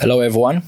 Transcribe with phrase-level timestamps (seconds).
[0.00, 0.62] Hello, everyone.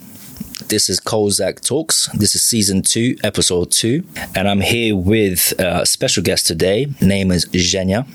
[0.69, 2.09] This is Kozak Talks.
[2.15, 6.87] This is season two, episode two, and I'm here with a special guest today.
[7.01, 8.07] Name is Genia.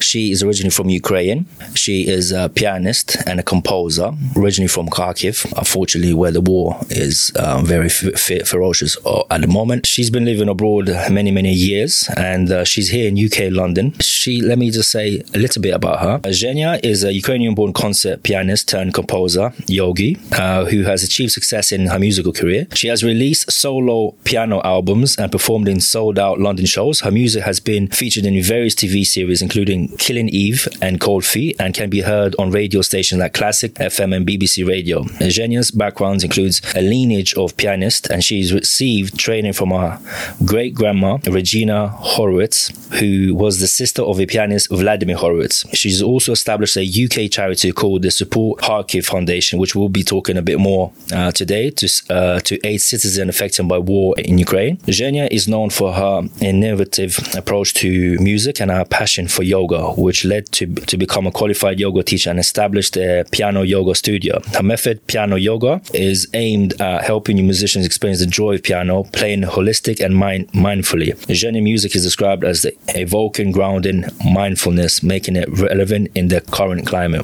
[0.00, 1.46] She is originally from Ukraine.
[1.74, 5.44] She is a pianist and a composer, originally from Kharkiv.
[5.56, 9.86] Unfortunately, where the war is um, very f- f- ferocious uh, at the moment.
[9.86, 13.92] She's been living abroad many, many years, and uh, she's here in UK, London.
[14.00, 16.30] She, let me just say a little bit about her.
[16.30, 21.86] Genia is a Ukrainian-born concert pianist turned composer, yogi, uh, who has achieved success in
[21.86, 22.66] her musical career.
[22.74, 27.00] She has released solo piano albums and performed in sold-out London shows.
[27.00, 31.56] Her music has been featured in various TV series, including Killing Eve and Cold Feet,
[31.60, 35.04] and can be heard on radio stations like Classic FM and BBC Radio.
[35.20, 39.98] Genia's background includes a lineage of pianists, and she's received training from her
[40.44, 45.64] great grandma, Regina Horowitz, who was the sister of a pianist, Vladimir Horowitz.
[45.74, 50.36] She's also established a UK charity called the Support Kharkiv Foundation, which we'll be talking
[50.36, 54.78] a bit more uh, today to, uh, to aid citizens affected by war in Ukraine.
[54.86, 60.24] Genia is known for her innovative approach to music and her passion for yoga, which
[60.24, 64.40] led to, to become a qualified yoga teacher and established a piano yoga studio.
[64.54, 69.42] Her method, piano yoga, is aimed at helping musicians experience the joy of piano, playing
[69.42, 71.10] holistic and mind, mindfully.
[71.28, 77.22] Genia music is described as evoking, grounding mindfulness, making it relevant in the current climate.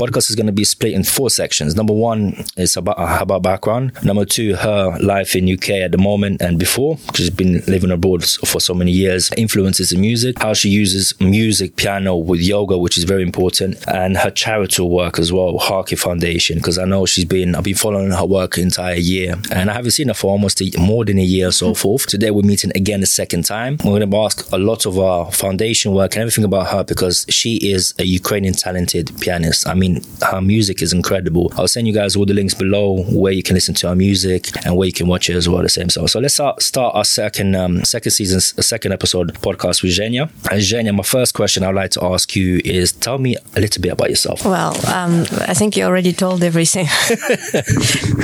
[0.00, 1.74] Podcast is going to be split in four sections.
[1.74, 3.24] Number one is about her
[3.66, 4.04] background.
[4.04, 6.96] Number two, her life in UK at the moment and before.
[6.96, 9.30] because She's been living abroad for so many years.
[9.36, 14.16] Influences in music, how she uses music, piano with yoga, which is very important, and
[14.16, 16.58] her charitable work as well, Kharkiv Foundation.
[16.58, 19.92] Because I know she's been, I've been following her work entire year, and I haven't
[19.92, 22.06] seen her for almost a, more than a year, or so forth.
[22.06, 23.78] Today we're meeting again a second time.
[23.84, 27.26] We're going to ask a lot of our foundation work and everything about her because
[27.28, 29.66] she is a Ukrainian talented pianist.
[29.66, 31.52] I mean, her music is incredible.
[31.56, 34.48] I'll send you guys all the links below where you can listen to our music
[34.66, 35.62] and where you can watch it as well.
[35.62, 36.06] The same so.
[36.06, 40.28] So let's start, start our second um, second season, second episode podcast with Genia.
[40.50, 43.80] And Genia, my first question I'd like to ask you is tell me a little
[43.80, 44.44] bit about yourself.
[44.44, 46.86] Well, um, I think you already told everything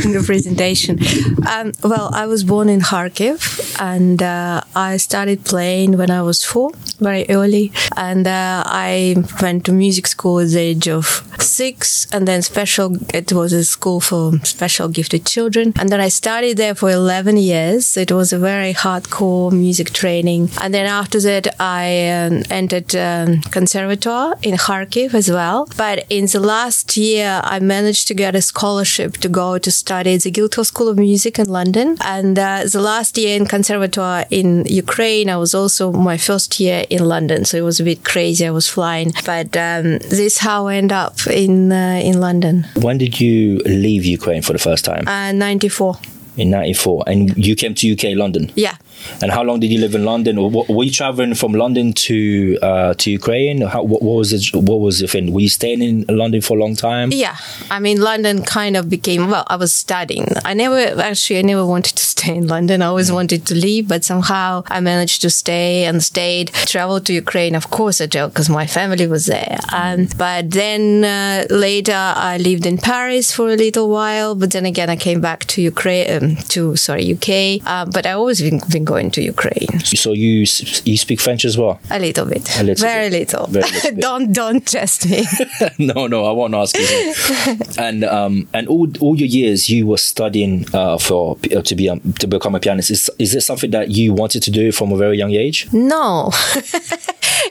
[0.05, 0.99] in the presentation.
[1.49, 6.45] Um, well, I was born in Kharkiv and uh, I started playing when I was
[6.45, 7.73] four, very early.
[7.97, 12.97] And uh, I went to music school at the age of six and then special,
[13.15, 15.73] it was a school for special gifted children.
[15.79, 17.97] And then I studied there for 11 years.
[17.97, 20.51] It was a very hardcore music training.
[20.61, 25.69] And then after that, I um, entered um, conservatoire in Kharkiv as well.
[25.77, 30.15] But in the last year, I managed to get a scholarship to go to study
[30.15, 31.97] at the Guildhall School of Music in London.
[32.01, 36.85] And uh, the last year in conservatoire in Ukraine, I was also my first year
[36.91, 37.45] in London.
[37.45, 38.47] So it was a bit crazy.
[38.47, 39.13] I was flying.
[39.25, 42.67] But um, this how I end up in uh, in London.
[42.77, 45.02] When did you leave Ukraine for the first time?
[45.07, 45.97] Uh, 94.
[46.37, 47.05] In 94.
[47.07, 48.51] And you came to UK, London?
[48.55, 48.77] Yeah.
[49.23, 50.41] And how long did you live in London?
[50.53, 53.63] Were you traveling from London to uh, to Ukraine?
[53.63, 54.55] How, what, what, was it?
[54.55, 55.33] What was the thing?
[55.33, 57.11] Were you staying in London for a long time?
[57.13, 57.37] Yeah,
[57.71, 59.31] I mean, London kind of became.
[59.31, 60.27] Well, I was studying.
[60.45, 61.39] I never actually.
[61.39, 62.83] I never wanted to stay in London.
[62.83, 66.53] I always wanted to leave, but somehow I managed to stay and stayed.
[66.67, 69.59] Traveled to Ukraine, of course, I did because my family was there.
[69.73, 71.93] Um, but then uh, later,
[72.33, 74.35] I lived in Paris for a little while.
[74.35, 76.07] But then again, I came back to Ukraine.
[76.11, 77.61] Um, to sorry, UK.
[77.67, 79.75] Uh, but I always been, been going to Ukraine.
[80.05, 80.35] So you
[80.91, 81.75] you speak French as well?
[81.91, 82.45] A little bit.
[82.61, 83.19] A little Very bit.
[83.21, 83.45] little.
[83.47, 85.21] Very little don't don't test me.
[85.93, 86.89] no, no, I won't ask you.
[87.87, 91.23] and um, and all all your years you were studying uh, for
[91.57, 92.91] uh, to be um, to become a pianist.
[92.97, 95.59] Is is this something that you wanted to do from a very young age?
[95.73, 96.31] no.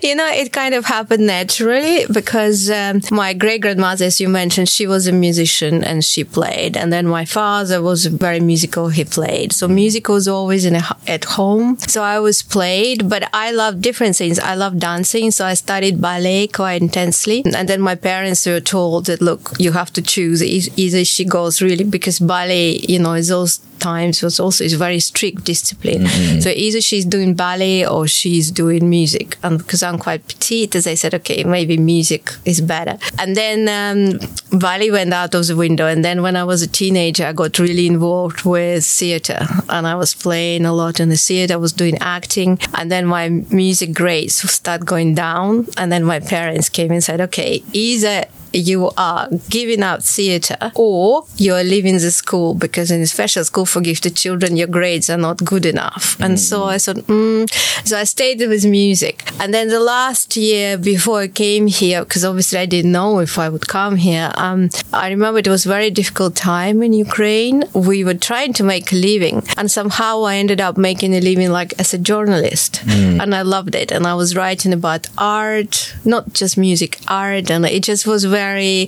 [0.02, 4.68] you know, it kind of happened naturally because um, my great grandmother, as you mentioned,
[4.70, 6.78] she was a musician and she played.
[6.78, 9.54] And then my father was very musical, he played.
[9.54, 11.78] So music was always in a, at home.
[11.78, 14.40] So I was played, but I love different things.
[14.40, 15.32] I love dancing.
[15.32, 17.44] So I studied ballet quite intensely.
[17.56, 21.62] And then my parents were told that, look, you have to choose either she goes
[21.62, 26.04] really, because ballet, you know, is those times was also is very strict discipline.
[26.04, 26.40] Mm-hmm.
[26.40, 29.38] So either she's doing ballet or she's doing music.
[29.44, 32.98] And because I'm quite petite, as I said, okay, maybe music is better.
[33.20, 34.20] And then um,
[34.60, 35.88] ballet went out of the window.
[35.88, 39.96] And then when I was a teenager, I got really involved with theater and I
[39.96, 41.54] was playing a lot in the theater.
[41.54, 42.60] I was doing acting.
[42.74, 45.68] And then my music grades start going down.
[45.78, 51.26] And then my parents came and said, okay, either you are giving up theater or
[51.38, 55.18] you're leaving the school because in a special school for gifted children, your grades are
[55.18, 56.20] not good enough.
[56.20, 57.50] And so I thought, mm.
[57.88, 59.24] so I stayed with music.
[59.40, 63.38] And then the last year before I came here, because obviously I didn't know if
[63.40, 67.64] I would come here, um, I remember it was a very difficult time in Ukraine.
[67.74, 71.52] We were trying to make a living and somehow I ended up making a living
[71.52, 73.92] like as a journalist and I loved it.
[73.92, 77.50] And I was writing about art, not just music, art.
[77.50, 78.41] And it just was very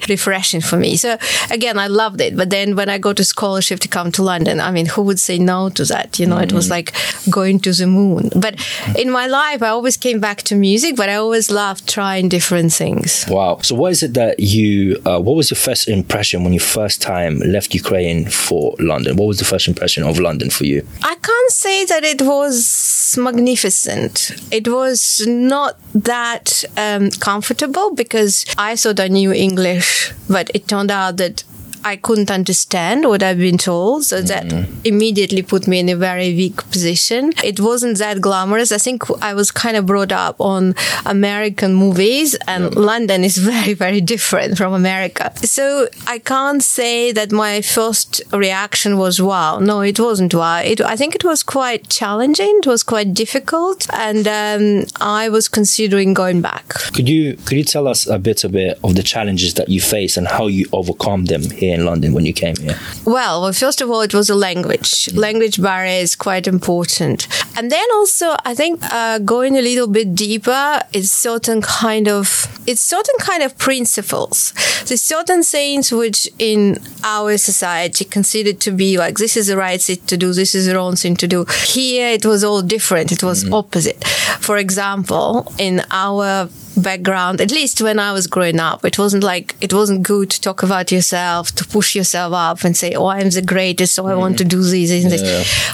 [0.10, 0.96] refreshing for me.
[0.96, 1.18] So
[1.52, 2.36] again, I loved it.
[2.36, 5.20] But then when I got a scholarship to come to London, I mean, who would
[5.20, 6.20] say no to that?
[6.20, 6.94] You know, it was like
[7.30, 8.30] going to the moon.
[8.36, 8.56] But
[8.98, 12.74] in my life, I always came back to music, but I always loved trying different
[12.74, 13.26] things.
[13.30, 13.60] Wow.
[13.62, 15.02] So, what is it that you?
[15.06, 19.16] Uh, what was your first impression when you first time left Ukraine for London?
[19.18, 20.86] What was the first impression of London for you?
[21.04, 24.32] I can't say that it was magnificent.
[24.52, 30.92] It was not that um, comfortable because I thought I knew English, but it turned
[30.92, 31.44] out that
[31.84, 34.06] I couldn't understand what I've been told.
[34.06, 34.46] So that
[34.84, 37.34] immediately put me in a very weak position.
[37.44, 38.72] It wasn't that glamorous.
[38.72, 40.76] I think I was kind of brought up on
[41.06, 45.32] American movies and London is very, very different from America.
[45.38, 49.60] So I can't say that my first reaction was wow.
[49.60, 50.60] No, it wasn't wow.
[50.60, 52.60] It, I think it was quite challenging.
[52.60, 53.88] It was quite difficult.
[53.94, 56.68] And um, I was considering going back.
[56.96, 59.82] Could you could you tell us a bit a bit of the challenges that you
[59.82, 62.78] face and how you overcome them here in London when you came here?
[63.06, 65.12] Well, well, first of all, it was a language.
[65.14, 67.28] Language barrier is quite important.
[67.58, 72.48] And then also, I think uh, going a little bit deeper is certain kind of
[72.66, 74.54] it's certain kind of principles.
[74.88, 79.82] There's certain things which in our society considered to be like this is the right
[79.82, 81.46] thing to do, this is the wrong thing to do.
[81.66, 83.12] Here, it was all different.
[83.12, 84.04] It was opposite.
[84.40, 89.56] For example, in our background, at least when I was growing up, it wasn't like,
[89.62, 93.30] it wasn't good to talk about yourself, to push yourself up and say, oh, I'm
[93.30, 94.40] the greatest, so I want mm.
[94.40, 95.24] to do this and this.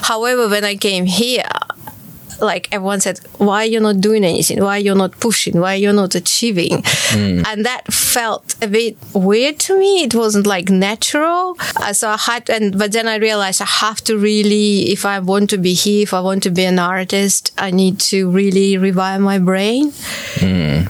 [0.01, 1.43] However, when I came here,
[2.41, 4.63] like everyone said, why you're not doing anything?
[4.63, 5.59] Why you're not pushing?
[5.59, 6.83] Why you're not achieving?
[7.45, 10.03] And that felt a bit weird to me.
[10.03, 11.57] It wasn't like natural.
[11.77, 15.19] Uh, so I had, and but then I realized I have to really, if I
[15.19, 18.77] want to be here, if I want to be an artist, I need to really
[18.77, 19.91] revive my brain.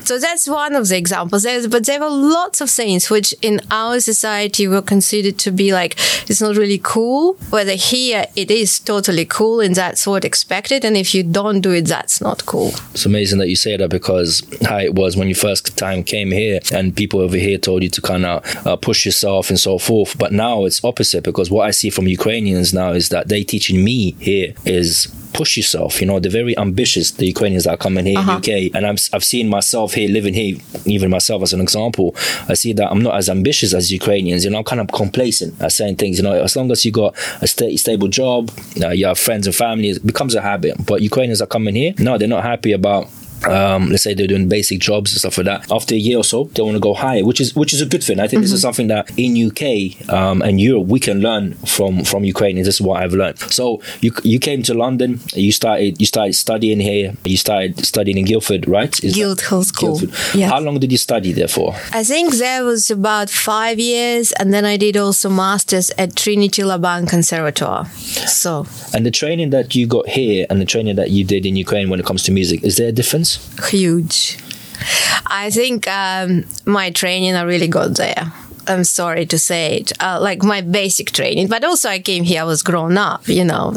[0.05, 1.43] So that's one of the examples.
[1.43, 5.71] There's, but there were lots of things which in our society were considered to be
[5.73, 5.95] like
[6.29, 7.33] it's not really cool.
[7.49, 11.71] Whether here it is totally cool and that's what expected, and if you don't do
[11.71, 12.69] it, that's not cool.
[12.93, 16.31] It's amazing that you say that because how it was when you first time came
[16.31, 19.77] here and people over here told you to kind of uh, push yourself and so
[19.77, 20.17] forth.
[20.17, 23.83] But now it's opposite because what I see from Ukrainians now is that they teaching
[23.83, 26.01] me here is push yourself.
[26.01, 28.49] You know, they're very ambitious, the Ukrainians that are coming here in UK.
[28.75, 32.15] And I'm, I've seen myself here living here, even myself as an example.
[32.47, 34.43] I see that I'm not as ambitious as Ukrainians.
[34.43, 36.17] You know, I'm kind of complacent at saying things.
[36.17, 38.51] You know, as long as you got a sta- stable job,
[38.81, 40.73] uh, you have friends and family, it becomes a habit.
[40.85, 41.93] But Ukrainians are coming here.
[41.99, 43.07] No, they're not happy about
[43.47, 45.71] um, let's say they're doing basic jobs and stuff like that.
[45.71, 47.85] After a year or so, they want to go higher, which is which is a
[47.85, 48.19] good thing.
[48.19, 52.03] I think this is something that in UK um, and Europe we can learn from
[52.03, 52.67] from Ukrainians.
[52.67, 53.39] This is what I've learned.
[53.39, 58.17] So you you came to London, you started you started studying here, you started studying
[58.17, 58.93] in Guildford, right?
[59.03, 59.99] Is Guildhall School.
[59.99, 60.35] Guildford.
[60.39, 60.49] Yeah.
[60.49, 61.75] How long did you study there for?
[61.91, 66.63] I think there was about five years, and then I did also masters at Trinity
[66.63, 67.85] Laban Conservatoire.
[68.27, 71.55] So And the training that you got here and the training that you did in
[71.55, 73.28] Ukraine when it comes to music, is there a difference?
[73.69, 74.37] Huge.
[75.27, 78.31] I think um, my training I really got there.
[78.69, 82.41] I'm sorry to say it, uh, like my basic training, but also I came here,
[82.41, 83.73] I was grown up, you know.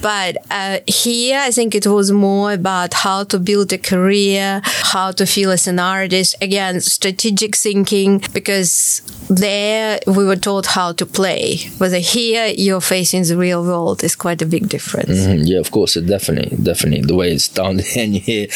[0.00, 5.12] But uh, here, I think it was more about how to build a career, how
[5.12, 6.34] to feel as an artist.
[6.40, 11.58] Again, strategic thinking, because there we were taught how to play.
[11.78, 15.10] Whether here you're facing the real world is quite a big difference.
[15.26, 17.06] Mhm, Yeah, of course, definitely, definitely.
[17.06, 17.80] The way it's and
[18.16, 18.46] here,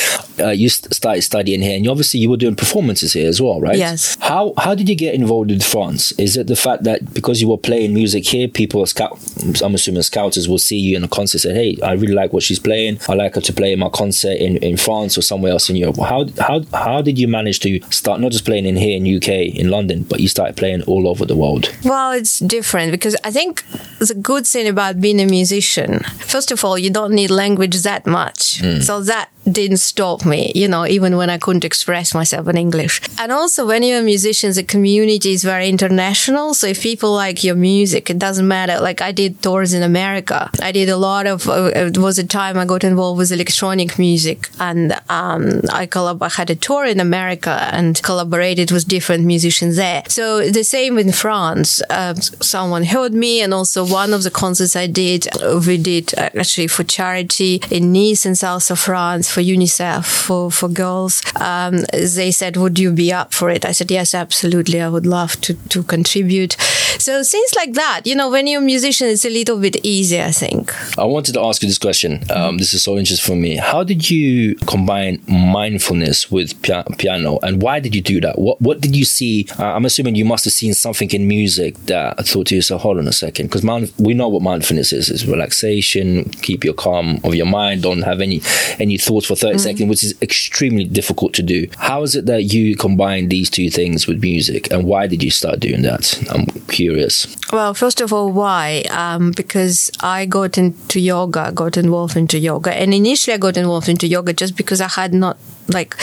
[0.40, 3.40] uh, you st- started studying here, and you obviously you were doing performances here as
[3.40, 3.78] well, right?
[3.78, 4.16] Yes.
[4.20, 6.12] How how did you get involved France?
[6.12, 9.18] Is it the fact that because you were playing music here, people scout,
[9.62, 12.32] I'm assuming scouters will see you in a concert, and say, "Hey, I really like
[12.32, 13.00] what she's playing.
[13.08, 15.76] I like her to play in my concert in, in France or somewhere else in
[15.76, 19.16] Europe." How how how did you manage to start not just playing in here in
[19.16, 21.72] UK in London, but you started playing all over the world?
[21.84, 23.64] Well, it's different because I think
[23.98, 28.06] the good thing about being a musician, first of all, you don't need language that
[28.06, 28.60] much.
[28.60, 28.82] Mm.
[28.82, 33.00] So that didn't stop me, you know, even when I couldn't express myself in English.
[33.18, 36.54] And also, when you're a musician, the community is very international.
[36.54, 38.80] So if people like your music, it doesn't matter.
[38.80, 40.50] Like I did tours in America.
[40.60, 43.98] I did a lot of, uh, it was a time I got involved with electronic
[43.98, 49.24] music and um, I, collab- I had a tour in America and collaborated with different
[49.24, 50.02] musicians there.
[50.08, 51.82] So the same in France.
[51.90, 55.28] Uh, someone heard me and also one of the concerts I did,
[55.66, 60.50] we did uh, actually for charity in Nice in south of France for UNICEF for,
[60.50, 61.22] for girls.
[61.36, 63.64] Um, they said, would you be up for it?
[63.64, 64.80] I said, yes, absolutely.
[64.80, 66.56] I would love to, to contribute.
[66.98, 70.24] So things like that, you know, when you're a musician, it's a little bit easier,
[70.24, 70.72] I think.
[70.98, 72.22] I wanted to ask you this question.
[72.30, 73.56] Um, this is so interesting for me.
[73.56, 78.38] How did you combine mindfulness with pia- piano, and why did you do that?
[78.38, 79.46] What What did you see?
[79.58, 82.82] Uh, I'm assuming you must have seen something in music that I thought to yourself,
[82.82, 83.64] "Hold on a second, because
[83.98, 88.20] we know what mindfulness is: is relaxation, keep your calm of your mind, don't have
[88.20, 88.40] any
[88.78, 89.60] any thoughts for 30 mm.
[89.60, 91.66] seconds, which is extremely difficult to do.
[91.76, 95.30] How is it that you combine these two things with music, and why did you
[95.30, 96.22] start doing that?
[96.30, 97.36] I'm curious.
[97.52, 98.84] Well, first of all, why?
[98.90, 103.88] Um, because I got into yoga, got involved into yoga, and initially I got involved
[103.88, 105.38] into yoga just because I had not
[105.68, 105.96] like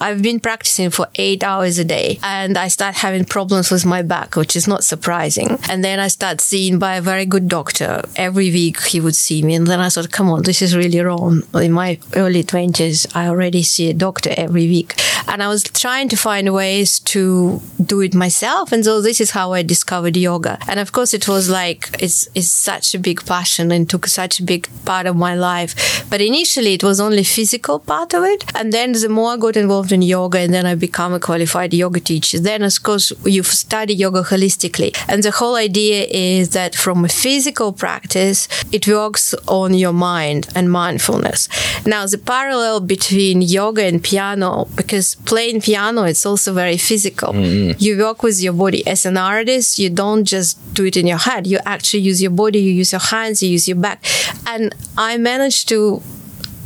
[0.00, 4.02] I've been practicing for eight hours a day and I start having problems with my
[4.02, 5.58] back, which is not surprising.
[5.68, 8.02] And then I start seeing by a very good doctor.
[8.16, 9.54] Every week he would see me.
[9.54, 11.42] And then I thought, come on, this is really wrong.
[11.54, 14.94] In my early 20s, I already see a doctor every week.
[15.28, 18.65] And I was trying to find ways to do it myself.
[18.72, 20.58] And so this is how I discovered yoga.
[20.68, 24.40] And of course, it was like, it's, it's such a big passion and took such
[24.40, 26.04] a big part of my life.
[26.10, 28.44] But initially, it was only physical part of it.
[28.54, 31.72] And then the more I got involved in yoga and then I become a qualified
[31.74, 34.96] yoga teacher, then of course you study yoga holistically.
[35.08, 40.48] And the whole idea is that from a physical practice, it works on your mind
[40.54, 41.48] and mindfulness.
[41.86, 47.32] Now, the parallel between yoga and piano, because playing piano, it's also very physical.
[47.32, 47.76] Mm-hmm.
[47.78, 48.86] You work with your body.
[48.86, 51.46] As an artist, you don't just do it in your head.
[51.46, 54.04] You actually use your body, you use your hands, you use your back.
[54.46, 56.02] And I managed to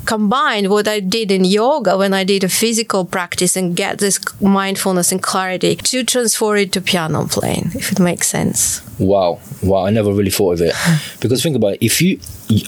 [0.07, 4.19] combine what I did in yoga when I did a physical practice and get this
[4.41, 8.83] mindfulness and clarity to transfer it to piano playing, if it makes sense.
[8.99, 9.41] Wow.
[9.63, 9.87] Wow.
[9.87, 10.75] I never really thought of it.
[11.21, 11.85] because think about it.
[11.85, 12.19] If you,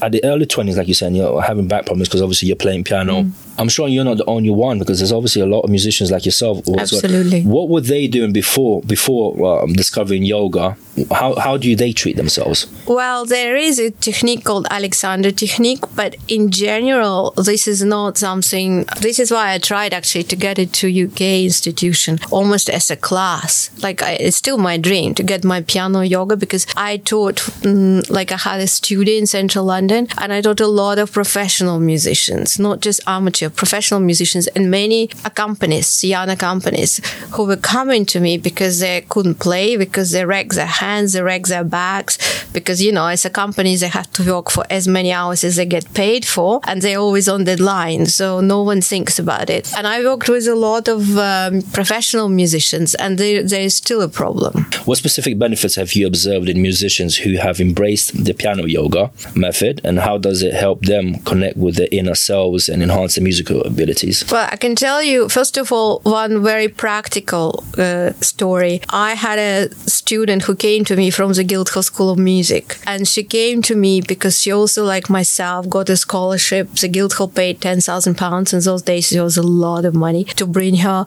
[0.02, 2.84] at the early 20s, like you said, you're having back problems because obviously you're playing
[2.84, 3.22] piano.
[3.22, 3.32] Mm.
[3.58, 6.24] I'm sure you're not the only one because there's obviously a lot of musicians like
[6.24, 6.62] yourself.
[6.68, 7.42] Absolutely.
[7.42, 10.76] What were they doing before before um, discovering yoga?
[11.10, 12.66] How how do they treat themselves?
[12.86, 18.84] Well, there is a technique called Alexander technique, but in general, this is not something.
[19.00, 22.96] This is why I tried actually to get it to UK institution almost as a
[22.96, 23.70] class.
[23.82, 28.08] Like I, it's still my dream to get my piano yoga because I taught mm,
[28.10, 31.78] like I had a student in central London and I taught a lot of professional
[31.92, 35.00] musicians, not just amateur professional musicians and many
[35.30, 36.96] accompanists, young accompanists
[37.34, 41.22] who were coming to me because they couldn't play, because they wrecked their hands, they
[41.28, 42.14] wrecked their backs,
[42.58, 45.54] because, you know, as a company, they have to work for as many hours as
[45.58, 48.02] they get paid for and they're always on deadline.
[48.20, 49.64] So no one thinks about it.
[49.76, 51.00] And I worked with a lot of
[51.30, 54.52] um, professional musicians and there, there is still a problem.
[54.88, 59.04] What specific benefits have you observed in musicians who have embraced the piano yoga
[59.46, 63.25] method and how does it help them connect with their inner selves and enhance their
[63.25, 64.25] musical abilities?
[64.31, 68.81] Well, I can tell you, first of all, one very practical uh, story.
[68.88, 73.07] I had a student who came to me from the Guildhall School of Music, and
[73.07, 76.69] she came to me because she also, like myself, got a scholarship.
[76.81, 79.12] The Guildhall paid ten thousand pounds in those days.
[79.12, 81.04] It was a lot of money to bring her,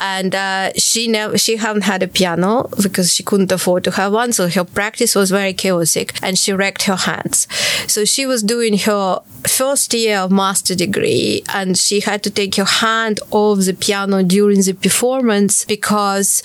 [0.00, 4.12] and uh, she never, she hadn't had a piano because she couldn't afford to have
[4.12, 4.32] one.
[4.32, 7.46] So her practice was very chaotic, and she wrecked her hands.
[7.86, 12.56] So she was doing her first year of master degree and she had to take
[12.56, 16.42] her hand off the piano during the performance because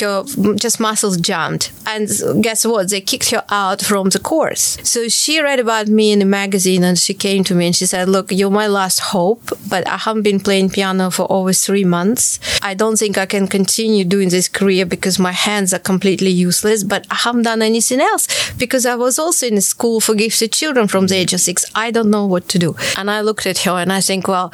[0.00, 1.70] her just muscles jammed.
[1.86, 2.08] And
[2.42, 2.90] guess what?
[2.90, 4.78] They kicked her out from the course.
[4.82, 7.86] So she read about me in a magazine and she came to me and she
[7.86, 11.84] said, look, you're my last hope, but I haven't been playing piano for over three
[11.84, 12.38] months.
[12.62, 16.84] I don't think I can continue doing this career because my hands are completely useless,
[16.84, 20.52] but I haven't done anything else because I was also in a school for gifted
[20.52, 21.66] children from the age of six.
[21.74, 22.74] I don't know what to do.
[22.96, 24.50] And I looked at her and I think, well,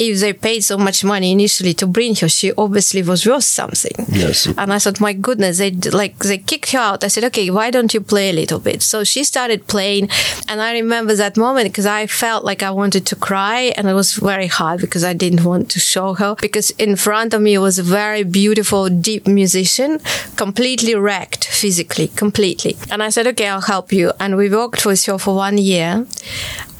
[0.00, 3.92] if they paid so much money initially to bring her, she obviously was worth something.
[4.08, 4.46] Yes.
[4.46, 7.04] And I thought, my goodness, they like they kicked her out.
[7.04, 8.82] I said, okay, why don't you play a little bit?
[8.82, 10.08] So she started playing,
[10.48, 13.94] and I remember that moment because I felt like I wanted to cry, and it
[13.94, 17.58] was very hard because I didn't want to show her because in front of me
[17.58, 20.00] was a very beautiful, deep musician,
[20.36, 22.76] completely wrecked physically, completely.
[22.90, 24.12] And I said, okay, I'll help you.
[24.18, 26.06] And we worked with her for one year.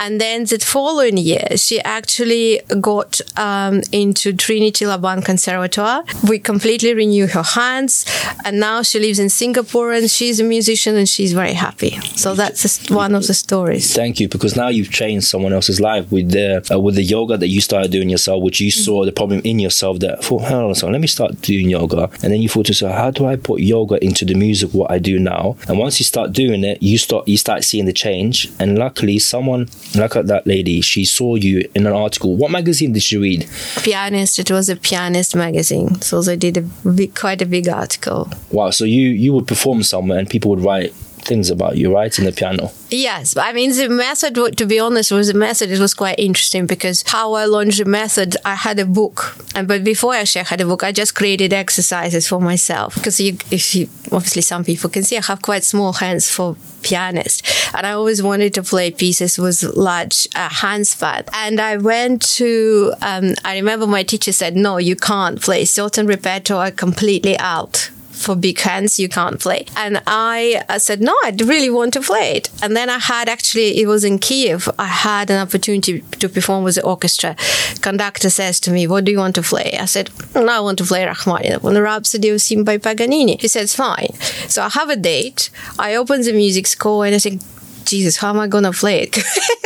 [0.03, 6.05] And then the following year, she actually got um, into Trinity Laban Conservatoire.
[6.27, 8.07] We completely renew her hands,
[8.47, 12.01] and now she lives in Singapore and she's a musician and she's very happy.
[12.17, 13.95] So that's one of the stories.
[13.95, 17.37] Thank you, because now you've changed someone else's life with the uh, with the yoga
[17.37, 19.99] that you started doing yourself, which you saw the problem in yourself.
[20.01, 22.67] That thought, hold on a second, let me start doing yoga, and then you thought
[22.67, 25.57] to yourself, how do I put yoga into the music what I do now?
[25.69, 28.51] And once you start doing it, you start you start seeing the change.
[28.59, 32.37] And luckily, someone like at that lady, she saw you in an article.
[32.37, 33.49] What magazine did she read?
[33.83, 34.39] Pianist.
[34.39, 38.31] It was a pianist magazine, so they did a big, quite a big article.
[38.51, 38.71] Wow.
[38.71, 40.95] So you you would perform somewhere, and people would write
[41.31, 42.73] things about you, right, in the piano.
[42.91, 44.33] Yes, I mean the method.
[44.61, 45.71] To be honest, was a method.
[45.71, 48.37] It was quite interesting because how I launched the method.
[48.45, 49.19] I had a book,
[49.55, 53.21] and but before I actually had a book, I just created exercises for myself because
[53.21, 57.47] you, if you obviously some people can see I have quite small hands for pianist
[57.75, 62.23] and I always wanted to play pieces with large uh, hand span and I went
[62.39, 67.91] to um, I remember my teacher said no you can't play certain repertoire completely out
[68.21, 69.65] for big hands you can't play.
[69.77, 72.51] And I, I said, no, I really want to play it.
[72.63, 76.65] And then I had actually, it was in Kiev, I had an opportunity to perform
[76.65, 77.37] with the orchestra.
[77.81, 79.77] Conductor says to me, what do you want to play?
[79.79, 83.41] I said, no, I want to play Rachmaninoff on the Rhapsody of Sim by Paganini.
[83.41, 84.13] He says, fine.
[84.49, 85.51] So I have a date.
[85.79, 87.43] I open the music score and I think,
[87.91, 89.13] Jesus, how am I to play it?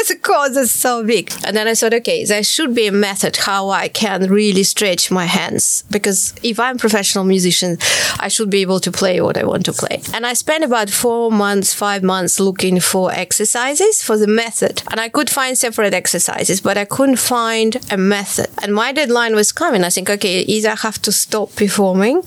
[0.09, 1.33] the chords are so big.
[1.45, 5.11] And then I thought, okay, there should be a method how I can really stretch
[5.11, 7.77] my hands because if I'm a professional musician,
[8.19, 10.01] I should be able to play what I want to play.
[10.15, 14.83] And I spent about four months, five months looking for exercises for the method.
[14.91, 18.49] And I could find separate exercises, but I couldn't find a method.
[18.63, 19.85] And my deadline was coming.
[19.85, 22.23] I think, okay, either I have to stop performing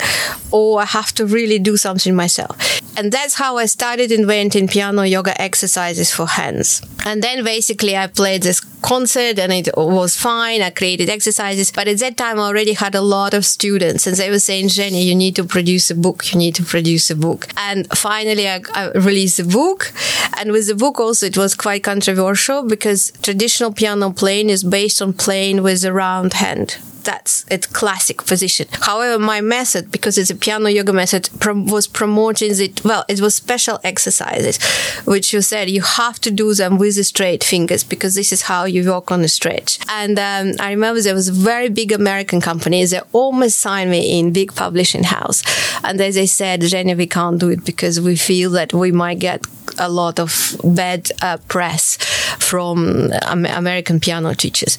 [0.51, 2.81] or I have to really do something myself.
[2.97, 6.81] And that's how I started inventing piano yoga exercises for hands.
[7.05, 10.63] And then basically I played this concert and it was fine.
[10.63, 14.17] I created exercises, but at that time I already had a lot of students and
[14.17, 16.33] they were saying, Jenny, you need to produce a book.
[16.33, 17.47] You need to produce a book.
[17.55, 19.93] And finally I, I released a book.
[20.39, 25.03] And with the book also, it was quite controversial because traditional piano playing is based
[25.03, 26.77] on playing with a round hand
[27.07, 28.67] that's its classic position.
[28.81, 32.83] However, my method, because it's a piano yoga method, prom- was promoting it.
[32.83, 34.59] Well, it was special exercises,
[35.05, 38.41] which you said you have to do them with the straight fingers because this is
[38.43, 39.79] how you work on a stretch.
[39.89, 42.83] And um, I remember there was a very big American company.
[42.83, 45.43] They almost signed me in big publishing house,
[45.85, 49.19] and they, they said, Jenny, we can't do it because we feel that we might
[49.19, 51.97] get a lot of bad uh, press
[52.39, 54.77] from um, American piano teachers.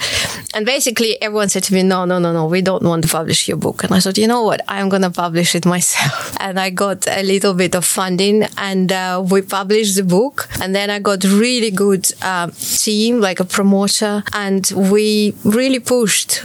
[0.54, 3.48] And basically, everyone said to me, no, no, no, no, we don't want to publish
[3.48, 3.84] your book.
[3.84, 4.60] And I thought, you know what?
[4.68, 6.36] I'm going to publish it myself.
[6.48, 10.48] And I got a little bit of funding and uh, we published the book.
[10.62, 12.50] And then I got really good uh,
[12.84, 14.22] team, like a promoter.
[14.32, 16.44] And we really pushed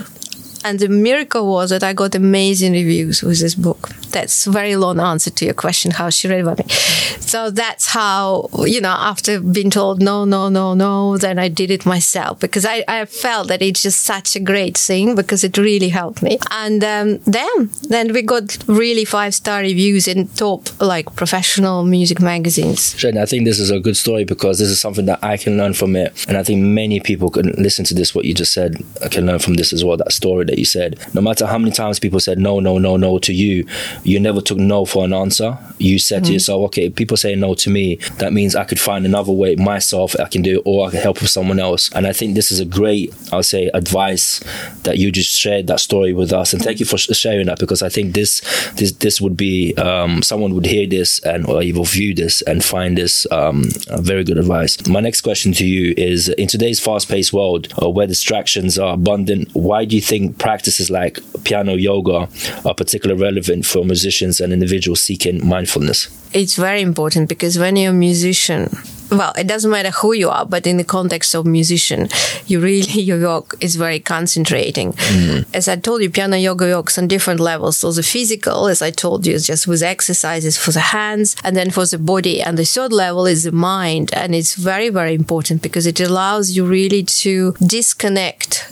[0.64, 3.90] and the miracle was that I got amazing reviews with this book.
[4.10, 6.64] That's very long answer to your question, how she read about me.
[6.68, 11.70] So that's how, you know, after being told no, no, no, no, then I did
[11.70, 15.58] it myself because I, I felt that it's just such a great thing because it
[15.58, 16.38] really helped me.
[16.50, 22.20] And um, then, then we got really five star reviews in top like professional music
[22.20, 22.94] magazines.
[22.94, 25.58] Genia, I think this is a good story because this is something that I can
[25.58, 26.24] learn from it.
[26.28, 29.40] And I think many people can listen to this, what you just said, can learn
[29.40, 30.98] from this as well, that story that you said.
[31.14, 33.66] No matter how many times people said no, no, no, no to you,
[34.02, 35.58] you never took no for an answer.
[35.78, 36.26] You said mm-hmm.
[36.26, 39.56] to yourself, okay, people say no to me, that means I could find another way
[39.56, 41.90] myself I can do, it, or I can help with someone else.
[41.92, 44.40] And I think this is a great, I'll say, advice
[44.82, 46.52] that you just shared that story with us.
[46.52, 48.40] And thank you for sharing that because I think this,
[48.74, 52.64] this, this would be um, someone would hear this and or even view this and
[52.64, 53.64] find this um,
[53.98, 54.86] very good advice.
[54.86, 59.48] My next question to you is: in today's fast-paced world, uh, where distractions are abundant,
[59.52, 62.28] why do you think practices like piano yoga
[62.66, 66.08] are particularly relevant for musicians and individuals seeking mindfulness?
[66.34, 68.68] It's very important because when you're a musician,
[69.10, 72.08] well, it doesn't matter who you are, but in the context of musician,
[72.46, 74.92] you really your work is very concentrating.
[74.92, 75.46] Mm.
[75.54, 77.78] As I told you, piano yoga works on different levels.
[77.78, 81.56] So the physical, as I told you, is just with exercises for the hands, and
[81.56, 82.42] then for the body.
[82.42, 86.56] And the third level is the mind, and it's very very important because it allows
[86.56, 88.68] you really to disconnect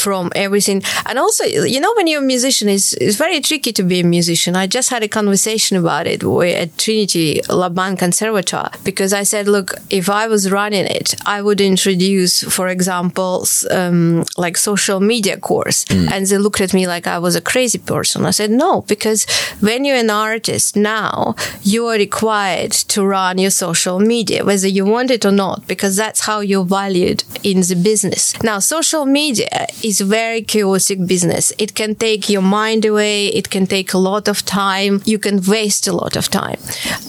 [0.00, 0.82] from everything.
[1.06, 4.04] And also, you know, when you're a musician, it's, it's very tricky to be a
[4.04, 4.56] musician.
[4.56, 9.59] I just had a conversation about it at Trinity Laban Conservatoire because I said, look,
[9.90, 15.84] if I was running it, I would introduce, for example, um, like social media course.
[15.86, 16.10] Mm.
[16.12, 18.26] And they looked at me like I was a crazy person.
[18.26, 19.26] I said, no, because
[19.60, 24.84] when you're an artist now, you are required to run your social media, whether you
[24.84, 28.40] want it or not, because that's how you're valued in the business.
[28.42, 31.52] Now, social media is very chaotic business.
[31.58, 33.28] It can take your mind away.
[33.28, 35.02] It can take a lot of time.
[35.04, 36.58] You can waste a lot of time.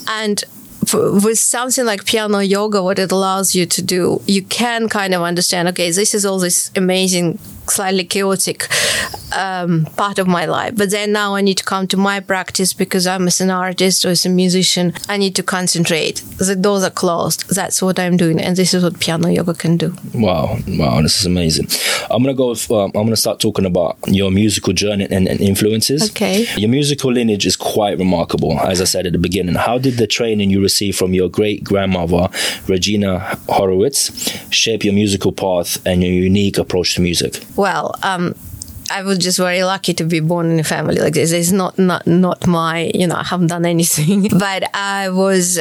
[0.08, 0.44] And
[0.94, 5.22] with something like piano yoga, what it allows you to do, you can kind of
[5.22, 7.40] understand, okay, this is all this amazing
[7.72, 8.68] slightly chaotic
[9.34, 10.76] um, part of my life.
[10.76, 14.06] But then now I need to come to my practice because I'm as an artist
[14.06, 14.94] or as a musician.
[15.08, 16.22] I need to concentrate.
[16.38, 17.50] The doors are closed.
[17.50, 19.96] That's what I'm doing, and this is what piano yoga can do.
[20.14, 21.68] Wow, wow, this is amazing.
[22.10, 22.50] I'm gonna go.
[22.50, 26.10] With, um, I'm gonna start talking about your musical journey and, and influences.
[26.12, 26.46] Okay.
[26.58, 29.56] Your musical lineage is quite remarkable, as I said at the beginning.
[29.56, 32.30] How did the training you received from your great grandmother,
[32.68, 37.42] Regina Horowitz, shape your musical path and your unique approach to music?
[37.62, 38.34] Well, um,
[38.92, 41.32] I was just very lucky to be born in a family like this.
[41.32, 45.60] It's not not not my you know I haven't done anything, but I was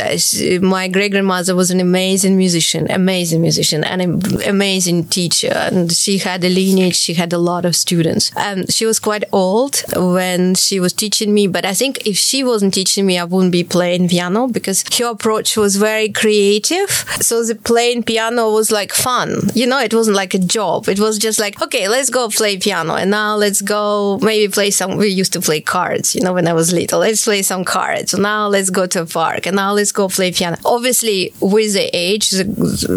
[0.60, 6.18] my great grandmother was an amazing musician, amazing musician, and an amazing teacher, and she
[6.18, 6.96] had a lineage.
[6.96, 8.30] She had a lot of students.
[8.36, 12.42] Um, she was quite old when she was teaching me, but I think if she
[12.42, 16.90] wasn't teaching me, I wouldn't be playing piano because her approach was very creative.
[17.20, 19.36] So the playing piano was like fun.
[19.54, 20.88] You know, it wasn't like a job.
[20.88, 24.70] It was just like okay, let's go play piano, and now let's go maybe play
[24.70, 24.90] some.
[24.96, 27.00] We used to play cards, you know, when I was little.
[27.06, 28.11] Let's play some cards.
[28.30, 30.56] Now let's go to a park, and now let's go play piano.
[30.64, 31.18] Obviously,
[31.54, 32.26] with the age,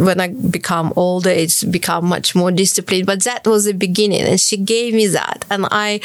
[0.08, 0.28] when I
[0.60, 3.06] become older, it's become much more disciplined.
[3.06, 6.00] But that was the beginning, and she gave me that, and I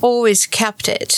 [0.00, 1.10] always kept it.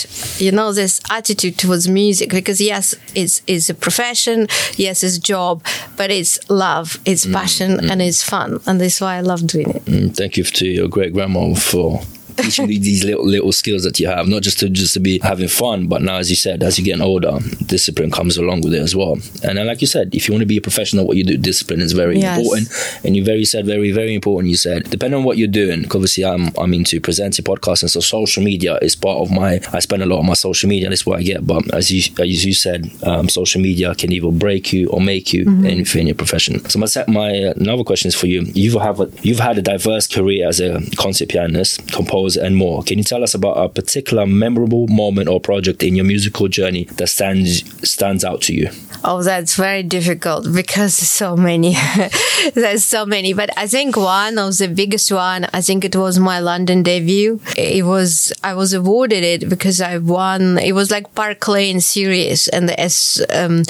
[0.45, 4.47] You know, this attitude towards music because yes, it's it's a profession,
[4.83, 5.63] yes, it's a job,
[5.99, 7.91] but it's love, it's mm, passion, mm-hmm.
[7.91, 9.83] and it's fun, and that's why I love doing it.
[9.85, 12.01] Mm, thank you to your great grandma for
[12.37, 15.19] teaching you these little little skills that you have, not just to just to be
[15.19, 18.73] having fun, but now, as you said, as you're getting older, discipline comes along with
[18.73, 19.13] it as well.
[19.43, 21.37] And then, like you said, if you want to be a professional, what you do,
[21.37, 22.39] discipline is very yes.
[22.39, 22.69] important.
[23.03, 24.49] And you very said very very important.
[24.49, 25.81] You said depending on what you're doing.
[25.81, 29.59] Because obviously, I'm I'm into presenting podcasts, and so social media is part of my.
[29.73, 30.89] I spend a lot on my social media.
[30.89, 31.45] That's what I get.
[31.45, 35.33] But as you as you said, um, social media can either break you or make
[35.33, 35.65] you mm-hmm.
[35.65, 36.67] in, in your profession.
[36.69, 38.41] So my my another question is for you.
[38.53, 42.83] You've have a, you've had a diverse career as a concert pianist, composer and more.
[42.83, 46.85] Can you tell us about a particular memorable moment or project in your musical journey
[46.97, 48.69] that stands stands out to you?
[49.03, 51.75] Oh, that's very difficult because there's so many.
[52.53, 55.47] There's so many, but I think one of the biggest one.
[55.53, 57.39] I think it was my London debut.
[57.57, 60.57] It was I was awarded it because I won.
[60.59, 63.63] It was like Park Lane series, and as um,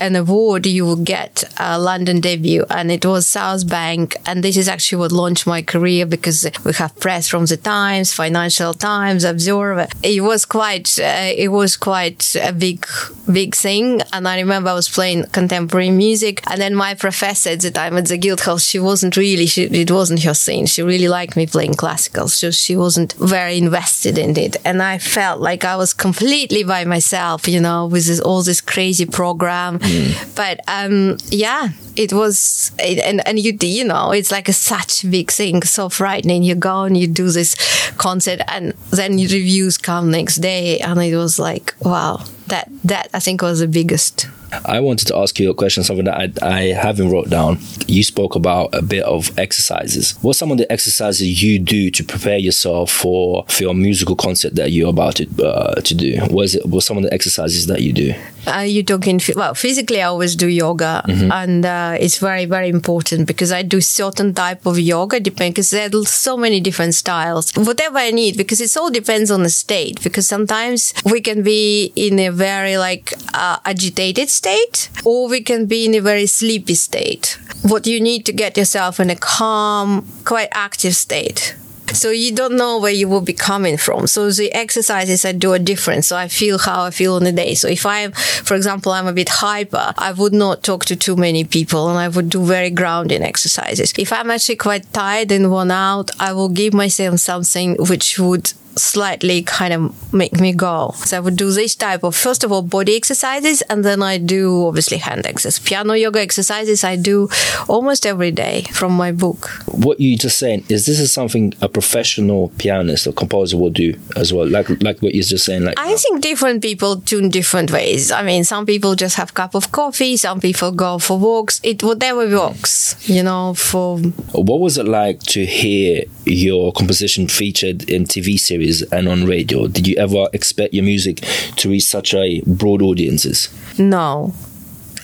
[0.00, 4.56] an award you will get a London debut, and it was South Bank, and this
[4.56, 7.56] is actually what launched my career because we have press from the
[8.00, 9.86] Times, Financial Times, Observer.
[10.02, 10.98] It was quite.
[10.98, 12.86] Uh, it was quite a big,
[13.30, 16.42] big thing, and I remember I was playing contemporary music.
[16.50, 19.90] And then my professor at the time at the Guildhall, she wasn't really, she, it
[19.90, 20.66] wasn't her thing.
[20.66, 22.28] She really liked me playing classical.
[22.28, 24.56] So she wasn't very invested in it.
[24.64, 28.60] And I felt like I was completely by myself, you know, with this, all this
[28.60, 29.78] crazy program.
[29.78, 30.34] Mm.
[30.34, 35.30] But, um, yeah, it was, and, and you, you know, it's like a such big
[35.30, 36.42] thing, so frightening.
[36.42, 37.56] You go and you do this
[37.92, 40.78] concert and then reviews come next day.
[40.78, 44.28] And it was like, wow, that, that I think was the biggest
[44.64, 47.58] I wanted to ask you a question, something that I, I haven't wrote down.
[47.86, 50.12] You spoke about a bit of exercises.
[50.22, 54.56] What's some of the exercises you do to prepare yourself for, for your musical concert
[54.56, 56.18] that you're about to uh, to do?
[56.30, 56.66] What is it?
[56.66, 58.14] What some of the exercises that you do?
[58.46, 60.02] Are you talking well physically?
[60.02, 61.30] I always do yoga, mm-hmm.
[61.30, 65.20] and uh, it's very very important because I do certain type of yoga.
[65.20, 67.52] Depend because there's so many different styles.
[67.52, 70.02] Whatever I need, because it all depends on the state.
[70.02, 75.66] Because sometimes we can be in a very like uh, agitated state, or we can
[75.66, 77.38] be in a very sleepy state.
[77.62, 81.54] What you need to get yourself in a calm, quite active state.
[81.92, 84.06] So you don't know where you will be coming from.
[84.06, 86.04] So the exercises I do are different.
[86.04, 87.54] So I feel how I feel on the day.
[87.54, 91.16] So if I'm, for example, I'm a bit hyper, I would not talk to too
[91.16, 93.92] many people and I would do very grounding exercises.
[93.98, 98.52] If I'm actually quite tired and worn out, I will give myself something which would
[98.76, 100.92] slightly kind of make me go.
[100.96, 104.18] So I would do this type of, first of all, body exercises, and then I
[104.18, 105.58] do obviously hand exercises.
[105.64, 107.28] Piano yoga exercises I do
[107.68, 109.48] almost every day from my book.
[109.66, 113.98] What you just saying is this is something a professional pianist or composer will do
[114.16, 115.64] as well, like like what you're just saying.
[115.64, 118.10] Like I think different people tune different ways.
[118.10, 121.60] I mean, some people just have cup of coffee, some people go for walks.
[121.62, 123.54] It whatever works, you know.
[123.54, 128.59] For what was it like to hear your composition featured in TV series
[128.92, 129.66] and on radio?
[129.66, 131.16] Did you ever expect your music
[131.56, 133.48] to reach such a broad audiences?
[133.78, 134.34] No,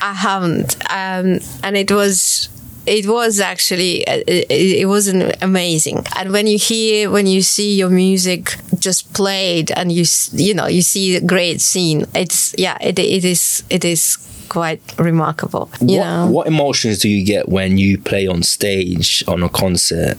[0.00, 0.76] I haven't.
[0.90, 2.48] Um, and it was
[2.86, 5.08] it was actually uh, it, it was
[5.42, 10.54] amazing and when you hear when you see your music just played and you you
[10.54, 15.68] know you see a great scene it's yeah it, it is it is quite remarkable
[15.80, 19.48] you what, know what emotions do you get when you play on stage on a
[19.48, 20.16] concert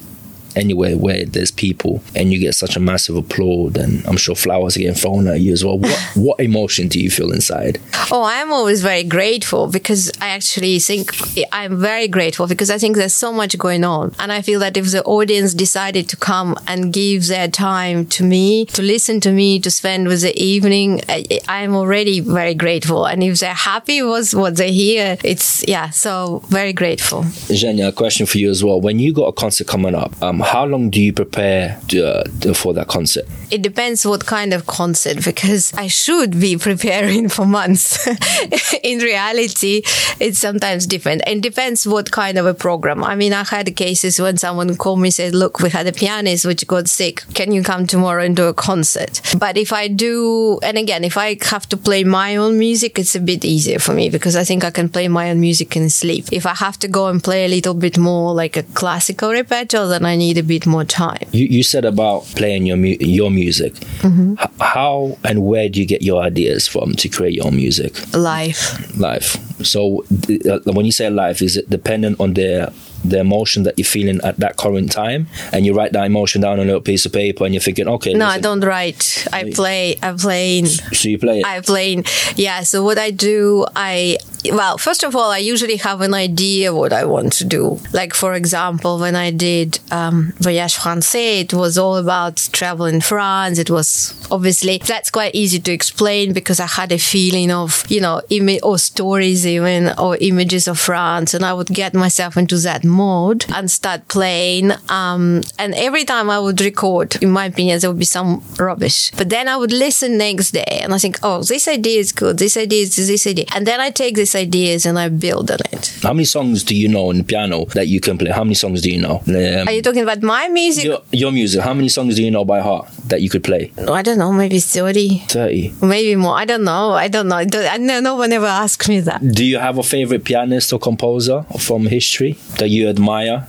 [0.58, 4.76] anywhere where there's people and you get such a massive applaud and I'm sure flowers
[4.76, 5.78] are getting thrown at you as well.
[5.78, 7.80] What what emotion do you feel inside?
[8.12, 11.12] Oh, I'm always very grateful because I actually think
[11.52, 14.16] I'm very grateful because I think there's so much going on.
[14.20, 18.24] And I feel that if the audience decided to come and give their time to
[18.24, 23.06] me, to listen to me, to spend with the evening, I, am already very grateful.
[23.06, 27.26] And if they're happy with what they hear, it's, yeah, so very grateful.
[27.48, 28.80] Genia, a question for you as well.
[28.80, 32.54] When you got a concert coming up, um, how long do you prepare to, uh,
[32.54, 33.26] for that concert?
[33.52, 38.08] It depends what kind of concert because I should be preparing for months.
[38.84, 39.82] In reality,
[40.20, 41.22] it's sometimes different.
[41.28, 43.04] It depends what kind of a program.
[43.04, 45.92] I mean, I had cases when someone called me and said, Look, we had a
[45.92, 47.24] pianist which got sick.
[47.34, 49.22] Can you come tomorrow and do a concert?
[49.38, 53.16] But if I do, and again, if I have to play my own music, it's
[53.16, 55.90] a bit easier for me because I think I can play my own music in
[55.90, 56.26] sleep.
[56.32, 59.88] If I have to go and play a little bit more like a classical repertoire,
[59.88, 61.26] then I need need a bit more time.
[61.32, 63.74] You, you said about playing your mu- your music.
[64.04, 64.36] Mm-hmm.
[64.40, 67.92] H- how and where do you get your ideas from to create your music?
[68.14, 68.62] Life.
[68.98, 69.30] Life.
[69.66, 70.04] So
[70.52, 72.74] uh, when you say life, is it dependent on the
[73.06, 76.54] the emotion that you're feeling at that current time and you write that emotion down
[76.54, 78.40] on a little piece of paper and you're thinking okay no listen.
[78.40, 82.02] i don't write i play i play so you play it i play
[82.36, 84.18] yeah so what i do i
[84.52, 88.14] well first of all i usually have an idea what i want to do like
[88.14, 93.58] for example when i did um, voyage français it was all about travel in france
[93.58, 98.02] it was obviously that's quite easy to explain because i had a feeling of you
[98.02, 102.58] know image or stories even or images of france and i would get myself into
[102.58, 104.72] that mode and start playing.
[104.90, 109.12] Um, and every time I would record, in my opinion, there would be some rubbish.
[109.12, 112.38] But then I would listen next day and I think, oh, this idea is good.
[112.40, 113.46] This idea is this idea.
[113.56, 116.00] And then I take these ideas and I build on it.
[116.02, 118.32] How many songs do you know on the piano that you can play?
[118.32, 119.22] How many songs do you know?
[119.28, 120.86] Um, Are you talking about my music?
[120.86, 121.62] Your, your, music.
[121.62, 123.72] How many songs do you know by heart that you could play?
[123.90, 125.20] I don't know, maybe 30.
[125.28, 125.74] 30.
[125.82, 126.36] Maybe more.
[126.38, 126.92] I don't know.
[126.92, 127.36] I don't know.
[127.38, 129.22] I don't, no one ever asked me that.
[129.28, 133.48] Do you have a favorite pianist or composer from history that you admire?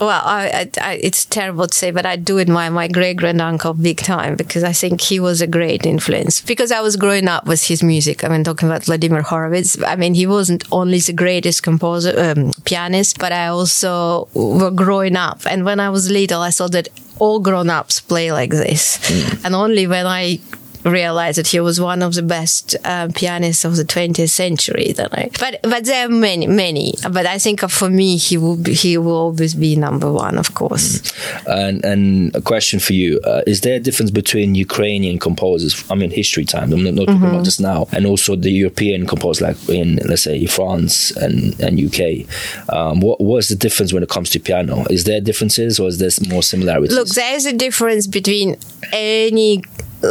[0.00, 3.74] Well, I, I, it's terrible to say, but I do admire my great grand uncle
[3.74, 6.40] big time because I think he was a great influence.
[6.40, 8.24] Because I was growing up with his music.
[8.24, 9.80] I mean, talking about Vladimir Horowitz.
[9.82, 15.16] I mean, he wasn't only the greatest composer, um, pianist, but I also were growing
[15.16, 15.42] up.
[15.46, 18.96] And when I was little, I saw that all grown ups play like this.
[18.98, 19.44] Mm.
[19.44, 20.40] And only when I
[20.84, 24.92] realized that he was one of the best uh, pianists of the 20th century.
[24.92, 26.94] Then I, but but there are many many.
[27.10, 30.54] But I think for me, he will be, he will always be number one, of
[30.54, 31.00] course.
[31.00, 31.44] Mm.
[31.46, 35.84] And and a question for you: uh, Is there a difference between Ukrainian composers?
[35.90, 36.72] I mean, history time.
[36.72, 37.26] I'm not, not talking mm-hmm.
[37.26, 41.78] about just now, and also the European composers, like in let's say France and and
[41.80, 42.26] UK.
[42.74, 44.84] Um, what what is the difference when it comes to piano?
[44.90, 46.94] Is there differences, or is there more similarities?
[46.94, 48.56] Look, there is a difference between
[48.92, 49.62] any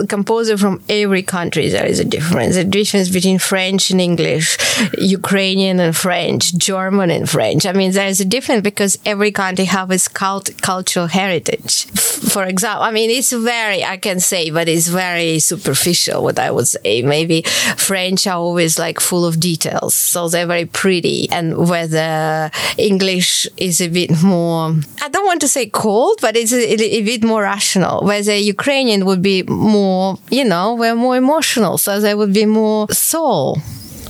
[0.07, 2.55] composer from every country there is a difference.
[2.55, 4.57] A difference between french and english
[4.97, 7.65] ukrainian and french german and french.
[7.65, 11.85] I mean there's a difference because every country have its cult- cultural heritage.
[12.33, 16.51] For example i mean it's very i can say but it's very superficial what i
[16.51, 17.01] would say.
[17.01, 17.41] Maybe
[17.77, 21.29] french are always like full of details so they're very pretty.
[21.31, 26.53] And whether english is a bit more i don't want to say cold but it's
[26.53, 28.03] a, a bit more rational.
[28.03, 31.77] Whether ukrainian would be more more, you know, we're more emotional.
[31.77, 33.57] So there would be more soul.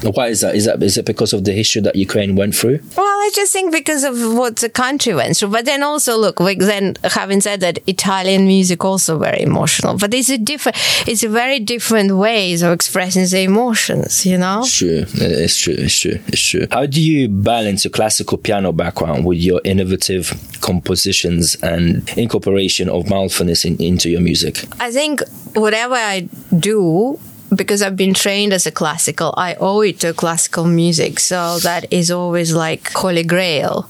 [0.04, 0.56] Why is that?
[0.56, 2.80] Is that is it because of the history that Ukraine went through?
[2.96, 5.50] Well, I just think because of what the country went through.
[5.50, 9.98] But then also, look, like then having said that, Italian music also very emotional.
[9.98, 14.26] But it's a different, it's a very different ways of expressing the emotions.
[14.26, 14.62] You know.
[14.62, 15.06] It's true.
[15.16, 15.76] It's true.
[15.78, 16.20] It's true.
[16.28, 16.68] It's true.
[16.72, 23.10] How do you balance your classical piano background with your innovative compositions and incorporation of
[23.10, 24.64] mindfulness in, into your music?
[24.80, 25.22] I think
[25.54, 27.20] whatever I do,
[27.56, 31.20] because I've been trained as a classical, I owe it to classical music.
[31.20, 33.88] So that is always like holy grail.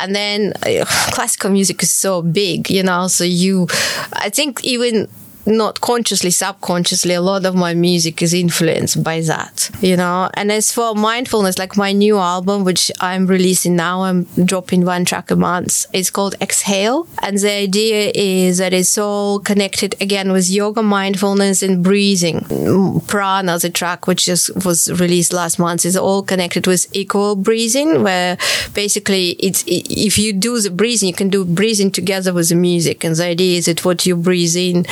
[0.00, 3.66] And then uh, classical music is so big, you know, so you,
[4.12, 5.08] I think even
[5.46, 10.30] not consciously, subconsciously, a lot of my music is influenced by that, you know.
[10.34, 15.04] And as for mindfulness, like my new album, which I'm releasing now, I'm dropping one
[15.04, 15.86] track a month.
[15.92, 17.06] It's called Exhale.
[17.22, 23.00] And the idea is that it's all connected again with yoga, mindfulness, and breathing.
[23.06, 28.02] Prana, the track which just was released last month, is all connected with equal breathing,
[28.02, 28.36] where
[28.74, 33.04] basically it's if you do the breathing, you can do breathing together with the music.
[33.04, 34.86] And the idea is that what you breathe in,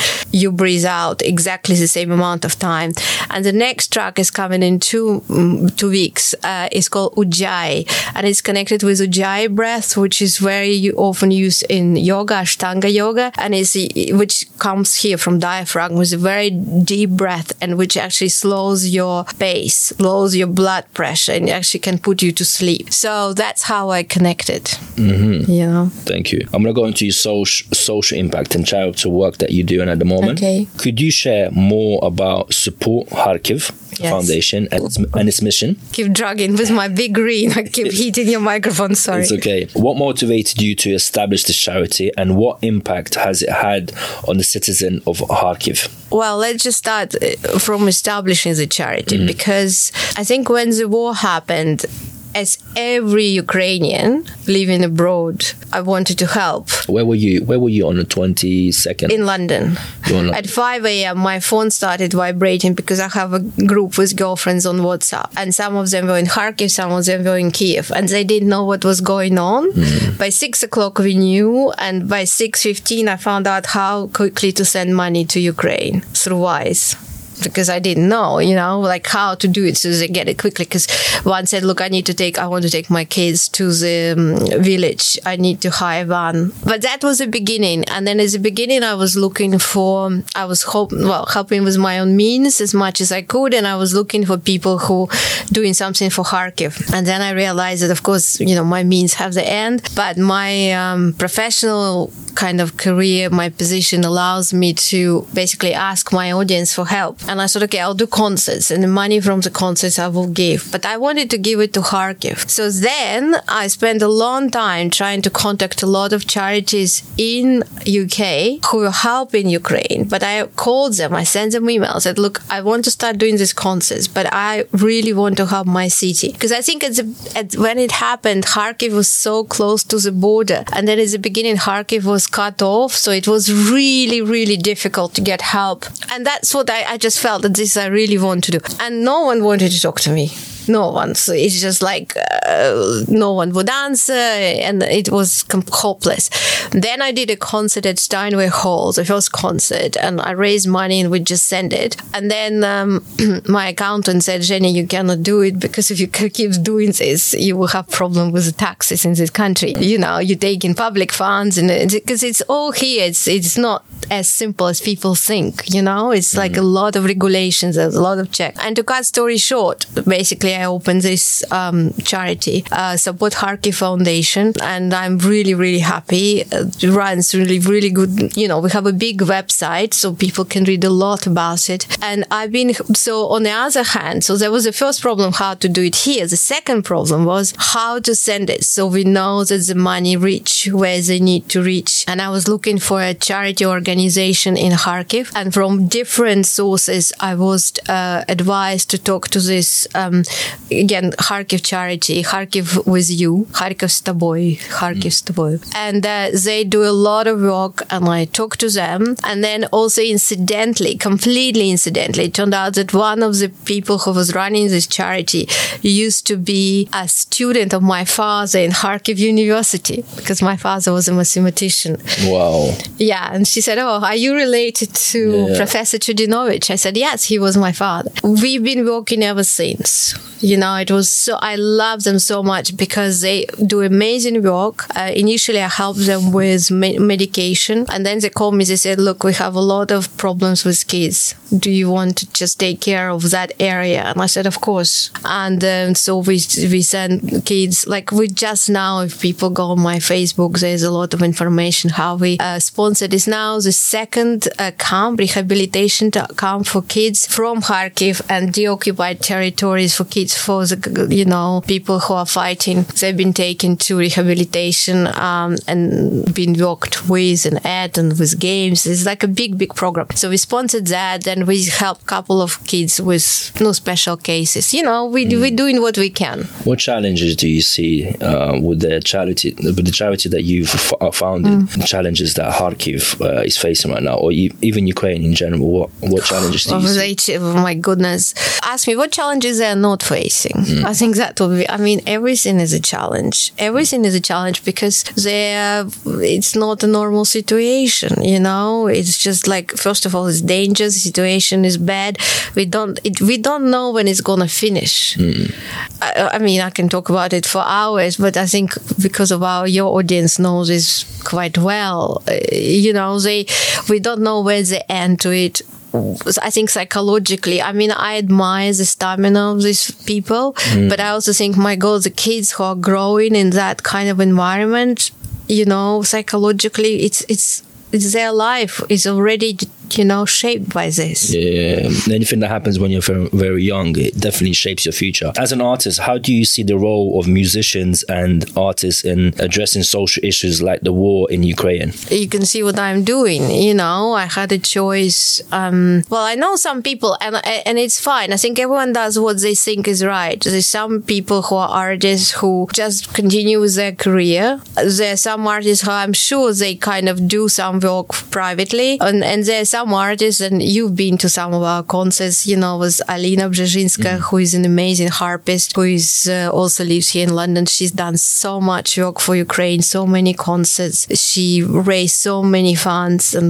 [0.49, 2.93] breathe out exactly the same amount of time.
[3.29, 6.33] And the next track is coming in two mm, two weeks.
[6.43, 11.63] Uh, it's called Ujjayi, and it's connected with Ujjayi breath, which is very often used
[11.69, 13.75] in yoga, Ashtanga yoga, and is
[14.11, 19.25] which comes here from diaphragm, with a very deep breath, and which actually slows your
[19.39, 22.91] pace, slows your blood pressure, and actually can put you to sleep.
[22.93, 24.63] So that's how I connected.
[24.95, 25.51] Mm-hmm.
[25.51, 25.89] Yeah.
[26.05, 26.47] Thank you.
[26.53, 29.99] I'm gonna go into your social social impact and charitable work that you're doing at
[29.99, 30.30] the moment.
[30.31, 30.67] Okay.
[30.77, 34.09] Could you share more about Support Kharkiv Yes.
[34.09, 35.77] Foundation and its, and its mission?
[35.91, 37.51] Keep dragging with my big green.
[37.51, 38.95] I keep hitting your microphone.
[38.95, 39.21] Sorry.
[39.23, 39.67] It's okay.
[39.73, 43.91] What motivated you to establish this charity and what impact has it had
[44.27, 45.89] on the citizen of Kharkiv?
[46.09, 51.13] Well, let's just start uh, from establishing the charity because I think when the war
[51.13, 51.85] happened,
[52.33, 56.69] as every Ukrainian living abroad, I wanted to help.
[56.87, 57.43] Where were you?
[57.45, 59.11] Where were you on the 22nd?
[59.11, 59.77] In London.
[60.07, 63.39] You were in Lon- At 5 a.m., my phone started vibrating because I have a
[63.39, 65.29] group with girlfriends on WhatsApp.
[65.35, 67.91] And some of them were in Kharkiv, some of them were in Kiev.
[67.91, 69.71] And they didn't know what was going on.
[69.71, 70.17] Hmm.
[70.17, 71.71] By 6 o'clock, we knew.
[71.77, 76.95] And by 6.15, I found out how quickly to send money to Ukraine through Wise
[77.43, 80.37] because I didn't know, you know, like how to do it so they get it
[80.37, 80.65] quickly.
[80.65, 80.87] Because
[81.23, 84.15] one said, look, I need to take, I want to take my kids to the
[84.17, 85.19] um, village.
[85.25, 86.53] I need to hire one.
[86.63, 87.85] But that was the beginning.
[87.85, 91.77] And then as the beginning, I was looking for, I was hope, well, helping with
[91.77, 93.53] my own means as much as I could.
[93.53, 95.09] And I was looking for people who
[95.51, 96.93] doing something for Kharkiv.
[96.93, 100.17] And then I realized that, of course, you know, my means have the end, but
[100.17, 106.73] my um, professional kind of career, my position allows me to basically ask my audience
[106.73, 107.19] for help.
[107.31, 110.27] And I said, okay, I'll do concerts and the money from the concerts I will
[110.27, 110.67] give.
[110.69, 112.49] But I wanted to give it to Kharkiv.
[112.49, 117.63] So then I spent a long time trying to contact a lot of charities in
[117.87, 120.09] UK who help in Ukraine.
[120.09, 123.37] But I called them, I sent them emails, said, look, I want to start doing
[123.37, 126.33] these concerts, but I really want to help my city.
[126.33, 130.11] Because I think at the, at, when it happened, Kharkiv was so close to the
[130.11, 130.65] border.
[130.73, 132.91] And then at the beginning, Kharkiv was cut off.
[132.93, 135.85] So it was really, really difficult to get help.
[136.11, 138.59] And that's what I, I just felt that this I really want to do.
[138.79, 140.31] And no one wanted to talk to me.
[140.67, 141.15] No one.
[141.15, 146.29] So it's just like uh, no one would answer, and it was com- hopeless.
[146.71, 151.01] Then I did a concert at Steinway Hall, the first concert, and I raised money
[151.01, 151.97] and we just sent it.
[152.13, 153.05] And then um,
[153.47, 157.57] my accountant said, Jenny, you cannot do it because if you keep doing this, you
[157.57, 159.73] will have problem with the taxes in this country.
[159.77, 163.83] You know, you take in public funds, and because it's all here, it's it's not
[164.09, 165.73] as simple as people think.
[165.73, 168.59] You know, it's like a lot of regulations, a lot of checks.
[168.63, 174.53] And to cut story short, basically, I opened this um, charity, uh, Support Kharkiv Foundation,
[174.61, 176.43] and I'm really, really happy.
[176.51, 178.35] It runs really, really good.
[178.35, 181.87] You know, we have a big website, so people can read a lot about it.
[182.01, 185.53] And I've been so on the other hand, so there was the first problem how
[185.55, 186.27] to do it here.
[186.27, 190.69] The second problem was how to send it, so we know that the money reach
[190.71, 192.05] where they need to reach.
[192.07, 197.35] And I was looking for a charity organization in Kharkiv, and from different sources, I
[197.35, 200.23] was uh, advised to talk to this um,
[200.70, 206.64] again Kharkiv charity, Kharkiv with you, Kharkiv с тобой, Kharkiv с тобой, and uh, they
[206.64, 211.70] do a lot of work, and I talked to them, and then also incidentally, completely
[211.70, 215.48] incidentally, it turned out that one of the people who was running this charity
[215.82, 221.08] used to be a student of my father in Kharkiv University because my father was
[221.08, 221.96] a mathematician.
[222.24, 222.74] Wow.
[222.98, 225.56] Yeah, and she said, "Oh, are you related to Yeah.
[225.56, 230.14] Professor Chudinovich?" I said, "Yes, he was my father." We've been working ever since.
[230.41, 234.85] You know, it was so, I love them so much because they do amazing work.
[234.95, 238.99] Uh, initially, I helped them with me- medication and then they called me, they said,
[238.99, 241.35] look, we have a lot of problems with kids.
[241.55, 244.03] Do you want to just take care of that area?
[244.03, 245.11] And I said, of course.
[245.25, 246.39] And um, so we,
[246.71, 250.91] we send kids, like we just now, if people go on my Facebook, there's a
[250.91, 253.59] lot of information how we uh, sponsor this now.
[253.59, 260.30] The second uh, camp, rehabilitation camp for kids from Kharkiv and deoccupied territories for kids,
[260.37, 262.83] for the, you know, people who are fighting.
[262.99, 268.85] They've been taken to rehabilitation um, and been worked with and at and with games.
[268.85, 270.07] It's like a big, big program.
[270.15, 274.73] So we sponsored that and we help a couple of kids with no special cases.
[274.73, 275.41] You know, we, mm.
[275.41, 276.43] we're doing what we can.
[276.63, 281.15] What challenges do you see uh, with the charity, with the charity that you've f-
[281.15, 281.85] founded, mm.
[281.85, 285.69] challenges that Kharkiv uh, is facing right now, or you, even Ukraine in general?
[285.69, 287.37] What, what challenges do you oh, see?
[287.37, 288.33] Oh my goodness.
[288.63, 290.20] Ask me what challenges they are not facing.
[290.29, 290.83] Mm.
[290.83, 293.53] I think that will be, I mean, everything is a challenge.
[293.57, 298.87] Everything is a challenge because they it's not a normal situation, you know?
[298.87, 300.93] It's just like, first of all, it's dangerous.
[300.93, 302.17] The situation is bad.
[302.55, 305.15] We don't, it, we don't know when it's going to finish.
[305.15, 305.53] Mm.
[306.01, 309.43] I, I, mean, I can talk about it for hours, but I think because of
[309.43, 313.45] our, your audience knows this quite well, uh, you know, they,
[313.89, 315.61] we don't know where the end to it
[315.93, 320.89] I think psychologically, I mean, I admire the stamina of these people, mm.
[320.89, 324.19] but I also think, my God, the kids who are growing in that kind of
[324.19, 325.11] environment,
[325.47, 329.57] you know, psychologically, it's it's it's their life is already
[329.97, 331.33] you know, shaped by this.
[331.33, 335.31] Yeah, anything that happens when you're very, young, it definitely shapes your future.
[335.37, 339.83] As an artist, how do you see the role of musicians and artists in addressing
[339.83, 341.93] social issues like the war in Ukraine?
[342.09, 343.49] You can see what I'm doing.
[343.51, 345.41] You know, I had a choice.
[345.51, 347.35] Um, well, I know some people, and
[347.67, 348.33] and it's fine.
[348.33, 350.41] I think everyone does what they think is right.
[350.41, 354.61] There's some people who are artists who just continue with their career.
[354.75, 359.23] There are some artists who I'm sure they kind of do some work privately, and
[359.23, 362.77] and there's some some artists, and you've been to some of our concerts, you know,
[362.77, 364.19] was Alina Bzhezhinska, mm.
[364.19, 367.65] who is an amazing harpist, who is uh, also lives here in London.
[367.65, 371.07] She's done so much work for Ukraine, so many concerts.
[371.19, 373.49] She raised so many funds, and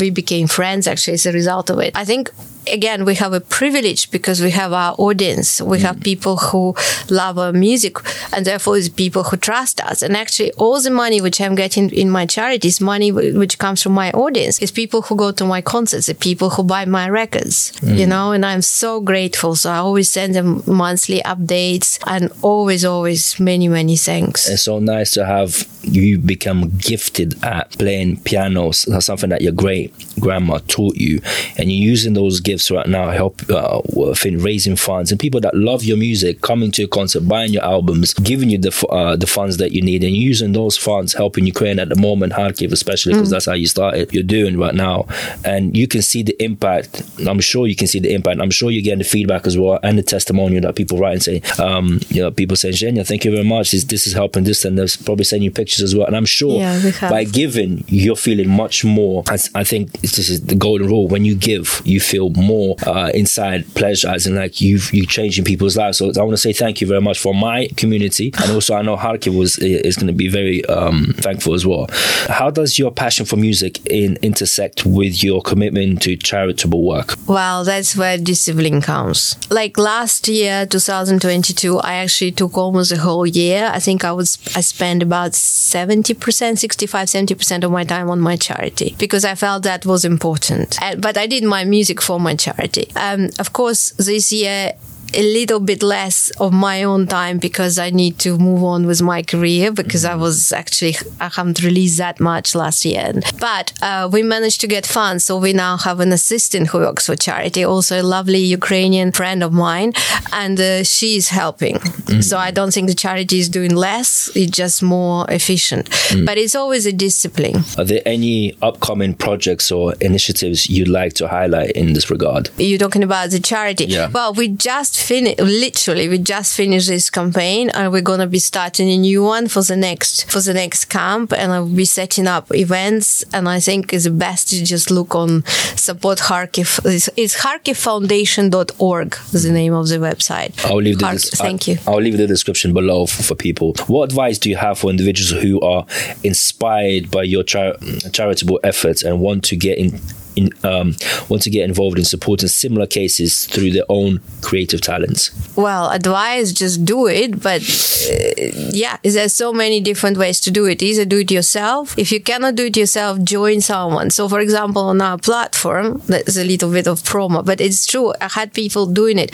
[0.00, 1.92] we became friends actually as a result of it.
[1.94, 2.30] I think
[2.72, 5.60] again, we have a privilege because we have our audience.
[5.60, 6.04] We have mm.
[6.04, 6.74] people who
[7.10, 7.96] love our music
[8.32, 10.02] and therefore it's people who trust us.
[10.02, 13.82] And actually all the money which I'm getting in my charity is money which comes
[13.82, 14.58] from my audience.
[14.60, 17.98] It's people who go to my concerts, the people who buy my records, mm.
[17.98, 19.54] you know, and I'm so grateful.
[19.54, 24.48] So I always send them monthly updates and always, always many, many thanks.
[24.48, 28.86] It's so nice to have you become gifted at playing pianos.
[28.88, 31.20] That's something that your great grandma taught you.
[31.58, 33.80] And you're using those gifts gifts right now help uh,
[34.24, 37.64] in raising funds and people that love your music coming to your concert, buying your
[37.64, 41.46] albums, giving you the uh, the funds that you need, and using those funds helping
[41.46, 43.32] Ukraine at the moment, Kharkiv especially because mm.
[43.32, 44.12] that's how you started.
[44.12, 45.06] You're doing right now,
[45.44, 47.02] and you can see the impact.
[47.26, 48.40] I'm sure you can see the impact.
[48.40, 51.22] I'm sure you're getting the feedback as well and the testimonial that people write and
[51.22, 53.72] say, um, you know, people saying, Zhenya, thank you very much.
[53.72, 56.06] This, this is helping this, and they're probably sending you pictures as well.
[56.06, 59.22] And I'm sure yeah, by giving, you're feeling much more.
[59.28, 61.08] I, I think this is the golden rule.
[61.08, 65.44] When you give, you feel more uh, inside pleasure, as in like you you changing
[65.44, 65.98] people's lives.
[65.98, 68.82] So I want to say thank you very much for my community, and also I
[68.82, 71.86] know Kharkiv was is going to be very um, thankful as well.
[72.28, 77.14] How does your passion for music in, intersect with your commitment to charitable work?
[77.26, 79.36] Well, that's where discipline comes.
[79.50, 83.70] Like last year, 2022, I actually took almost a whole year.
[83.72, 88.36] I think I was I spent about 70%, 65, 70% of my time on my
[88.36, 90.78] charity because I felt that was important.
[90.98, 92.90] But I did my music for my charity.
[92.96, 94.72] Um, of course, this year
[95.16, 99.02] a little bit less of my own time because I need to move on with
[99.02, 103.12] my career because I was actually I haven't released that much last year.
[103.40, 107.06] But uh, we managed to get funds, so we now have an assistant who works
[107.06, 109.92] for charity, also a lovely Ukrainian friend of mine,
[110.32, 111.76] and uh, is helping.
[111.76, 112.24] Mm.
[112.24, 115.90] So I don't think the charity is doing less; it's just more efficient.
[115.90, 116.26] Mm.
[116.26, 117.64] But it's always a discipline.
[117.78, 122.50] Are there any upcoming projects or initiatives you'd like to highlight in this regard?
[122.56, 123.86] You're talking about the charity.
[123.86, 124.08] Yeah.
[124.08, 128.38] Well, we just finished, literally, we just finished this campaign and we're going to be
[128.38, 131.32] starting a new one for the next, for the next camp.
[131.32, 133.24] And I'll be setting up events.
[133.32, 135.44] And I think it's best to just look on
[135.76, 136.84] support Kharkiv.
[136.84, 140.64] It's, it's kharkivfoundation.org is the name of the website.
[140.64, 141.78] I'll leave the, des- thank you.
[141.86, 143.74] I'll leave the description below for, for, people.
[143.88, 145.86] What advice do you have for individuals who are
[146.22, 147.76] inspired by your char-
[148.12, 150.00] charitable efforts and want to get in
[150.36, 150.94] in, um,
[151.28, 155.30] want to get involved in supporting similar cases through their own creative talents?
[155.56, 160.66] Well, advice just do it, but uh, yeah, there's so many different ways to do
[160.66, 160.82] it.
[160.82, 161.96] Either do it yourself.
[161.98, 164.10] If you cannot do it yourself, join someone.
[164.10, 168.12] So, for example, on our platform, that's a little bit of promo, but it's true.
[168.20, 169.30] I had people doing it.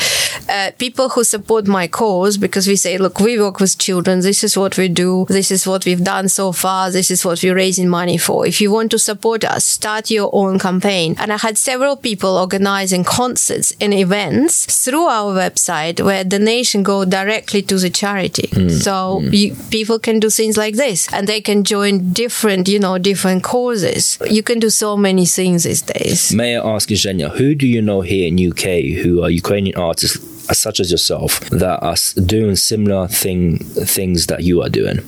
[0.48, 4.20] Uh, people who support my cause because we say, look, we work with children.
[4.20, 5.26] This is what we do.
[5.28, 6.90] This is what we've done so far.
[6.90, 8.46] This is what we're raising money for.
[8.46, 10.89] If you want to support us, start your own campaign.
[10.90, 17.04] And I had several people organizing concerts and events through our website where donation go
[17.04, 18.48] directly to the charity.
[18.48, 18.70] Mm.
[18.70, 19.32] So mm.
[19.32, 23.42] You, people can do things like this and they can join different, you know, different
[23.42, 24.18] causes.
[24.28, 26.32] You can do so many things these days.
[26.32, 30.29] May I ask Zhenya, who do you know here in UK who are Ukrainian artists
[30.54, 35.00] such as yourself that are doing similar thing things that you are doing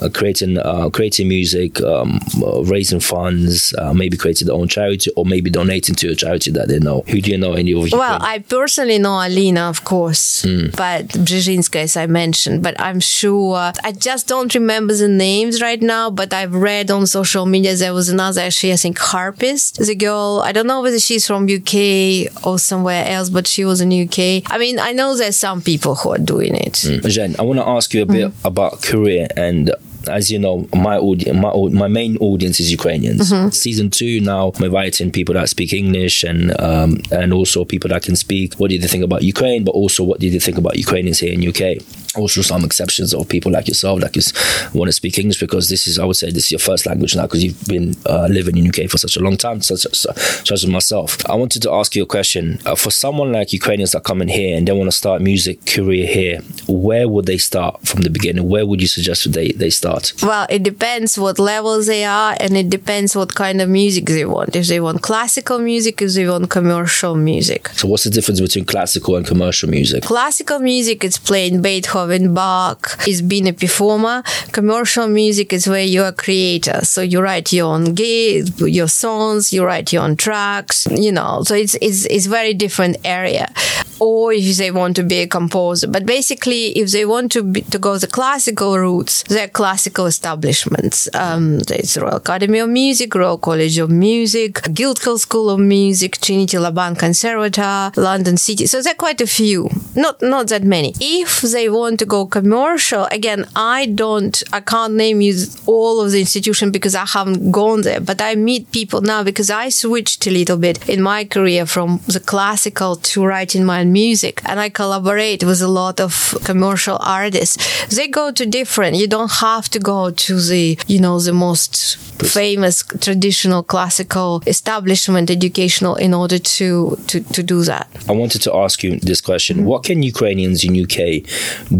[0.00, 5.10] uh, creating uh, creating music, um, uh, raising funds, uh, maybe creating their own charity,
[5.16, 7.02] or maybe donating to a charity that they know.
[7.08, 7.52] Who do you know?
[7.52, 10.74] Any of Well, I personally know Alina, of course, mm.
[10.76, 12.62] but Bzhezhinska, as I mentioned.
[12.62, 16.10] But I'm sure I just don't remember the names right now.
[16.10, 20.42] But I've read on social media there was another, actually, I think harpist, the girl.
[20.44, 24.42] I don't know whether she's from UK or somewhere else, but she was in UK.
[24.50, 26.74] I mean, I know there's some people who are doing it.
[26.74, 27.08] Mm.
[27.08, 28.44] Jen, I want to ask you a bit mm.
[28.44, 29.72] about career and
[30.08, 33.30] as you know, my audience, my my main audience is Ukrainians.
[33.30, 33.50] Mm-hmm.
[33.50, 38.02] Season two now, I'm inviting people that speak English and um, and also people that
[38.02, 38.54] can speak.
[38.54, 39.64] What did they think about Ukraine?
[39.64, 41.82] But also, what did they think about Ukrainians here in UK?
[42.16, 44.34] Also some exceptions of people like yourself that just
[44.74, 47.14] want to speak English because this is I would say this is your first language
[47.14, 50.50] now because you've been uh, living in UK for such a long time such, such,
[50.50, 51.24] as myself.
[51.28, 52.58] I wanted to ask you a question.
[52.66, 55.64] Uh, for someone like Ukrainians that come in here and they want to start music
[55.66, 58.48] career here where would they start from the beginning?
[58.48, 60.12] Where would you suggest they, they start?
[60.22, 64.24] Well it depends what levels they are and it depends what kind of music they
[64.24, 64.56] want.
[64.56, 67.68] If they want classical music if they want commercial music.
[67.68, 70.02] So what's the difference between classical and commercial music?
[70.02, 74.22] Classical music is playing Beethoven Beethoven, Bach is being a performer.
[74.52, 76.84] Commercial music is where you're a creator.
[76.84, 81.42] So you write your own gigs, your songs, you write your own tracks, you know,
[81.42, 83.52] so it's, it's, it's very different area.
[83.98, 85.86] Or if they want to be a composer.
[85.86, 91.06] But basically, if they want to be, to go the classical routes, they're classical establishments.
[91.14, 96.58] Um, there's Royal Academy of Music, Royal College of Music, Guildhall School of Music, Trinity
[96.58, 98.64] Laban Conservatoire, London City.
[98.66, 99.68] So there are quite a few.
[99.94, 100.94] Not, not that many.
[100.98, 105.34] If they want want to go commercial, again, I don't, I can't name you
[105.66, 109.50] all of the institution because I haven't gone there, but I meet people now because
[109.50, 113.92] I switched a little bit in my career from the classical to writing my own
[113.92, 116.12] music and I collaborate with a lot of
[116.44, 117.56] commercial artists.
[117.96, 121.96] They go to different, you don't have to go to the, you know, the most
[122.22, 127.88] famous traditional classical establishment educational in order to, to, to do that.
[128.08, 129.64] I wanted to ask you this question.
[129.64, 131.00] What can Ukrainians in UK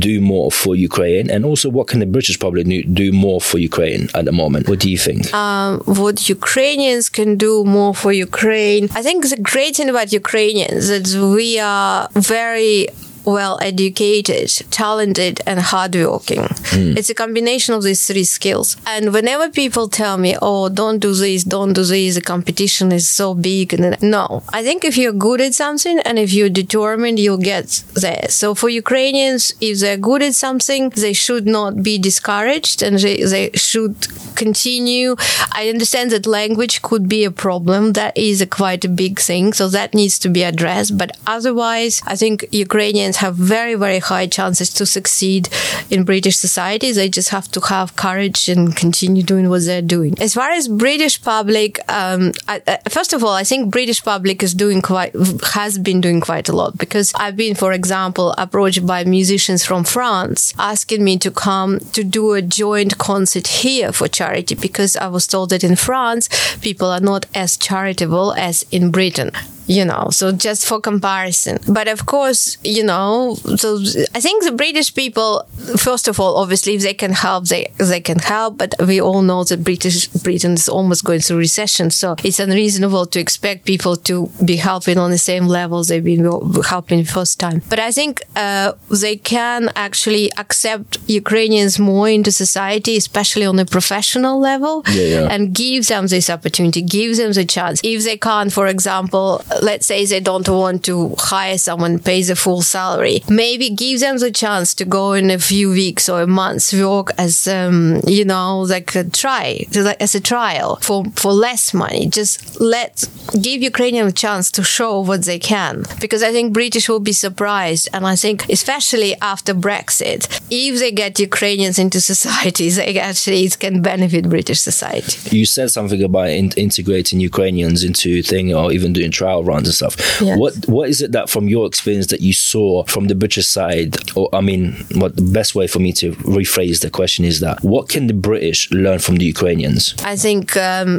[0.00, 1.30] do more for Ukraine?
[1.30, 2.66] And also, what can the British public
[3.02, 4.68] do more for Ukraine at the moment?
[4.68, 5.32] What do you think?
[5.34, 8.84] Um, what Ukrainians can do more for Ukraine?
[9.00, 12.88] I think the great thing about Ukrainians is that we are very
[13.24, 16.40] well educated, talented, and hardworking.
[16.40, 16.96] Mm.
[16.96, 18.76] It's a combination of these three skills.
[18.86, 23.08] And whenever people tell me, oh, don't do this, don't do this, the competition is
[23.08, 23.78] so big.
[24.02, 28.26] No, I think if you're good at something and if you're determined, you'll get there.
[28.28, 33.22] So for Ukrainians, if they're good at something, they should not be discouraged and they,
[33.22, 33.96] they should
[34.36, 35.16] continue.
[35.52, 37.92] I understand that language could be a problem.
[37.92, 39.52] That is a quite a big thing.
[39.52, 40.96] So that needs to be addressed.
[40.96, 45.48] But otherwise, I think Ukrainians have very, very high chances to succeed
[45.90, 46.92] in British society.
[46.92, 50.14] They just have to have courage and continue doing what they're doing.
[50.20, 54.42] As far as British public, um, I, I, first of all, I think British public
[54.42, 55.14] is doing quite,
[55.54, 59.84] has been doing quite a lot because I've been, for example, approached by musicians from
[59.84, 65.08] France asking me to come to do a joint concert here for charity because I
[65.08, 66.28] was told that in France,
[66.60, 69.30] people are not as charitable as in Britain
[69.70, 71.58] you know, so just for comparison.
[71.68, 73.78] But of course, you know, so
[74.16, 75.46] I think the British people,
[75.78, 78.58] first of all, obviously, if they can help, they, they can help.
[78.58, 81.90] But we all know that British Britain is almost going through recession.
[81.90, 86.24] So it's unreasonable to expect people to be helping on the same level they've been
[86.64, 87.62] helping first time.
[87.68, 93.64] But I think, uh, they can actually accept Ukrainians more into society, especially on a
[93.64, 95.28] professional level yeah, yeah.
[95.30, 97.80] and give them this opportunity, give them the chance.
[97.84, 102.36] If they can't, for example, let's say they don't want to hire someone, pay the
[102.36, 106.26] full salary, maybe give them the chance to go in a few weeks or a
[106.26, 109.66] month's work as, um, you know, like a try,
[110.00, 112.08] as a trial for, for less money.
[112.08, 113.08] Just let,
[113.40, 115.84] give Ukrainian a chance to show what they can.
[116.00, 117.88] Because I think British will be surprised.
[117.92, 123.82] And I think, especially after Brexit, if they get Ukrainians into society, they actually can
[123.82, 125.36] benefit British society.
[125.36, 129.76] You said something about in- integrating Ukrainians into thing or even doing trial runs and
[129.80, 129.94] stuff.
[130.20, 130.38] Yes.
[130.42, 133.92] What what is it that from your experience that you saw from the British side
[134.18, 134.62] or I mean
[135.00, 136.06] what the best way for me to
[136.38, 139.82] rephrase the question is that what can the British learn from the Ukrainians?
[140.14, 140.90] I think um,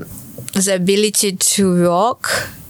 [0.53, 2.25] the ability to work,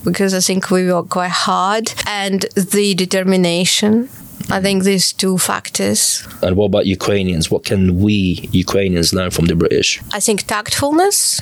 [0.10, 4.10] because I think we work quite hard, and the determination.
[4.50, 6.28] I think these two factors.
[6.42, 7.50] And what about Ukrainians?
[7.54, 10.02] What can we Ukrainians learn from the British?
[10.12, 11.42] I think tactfulness,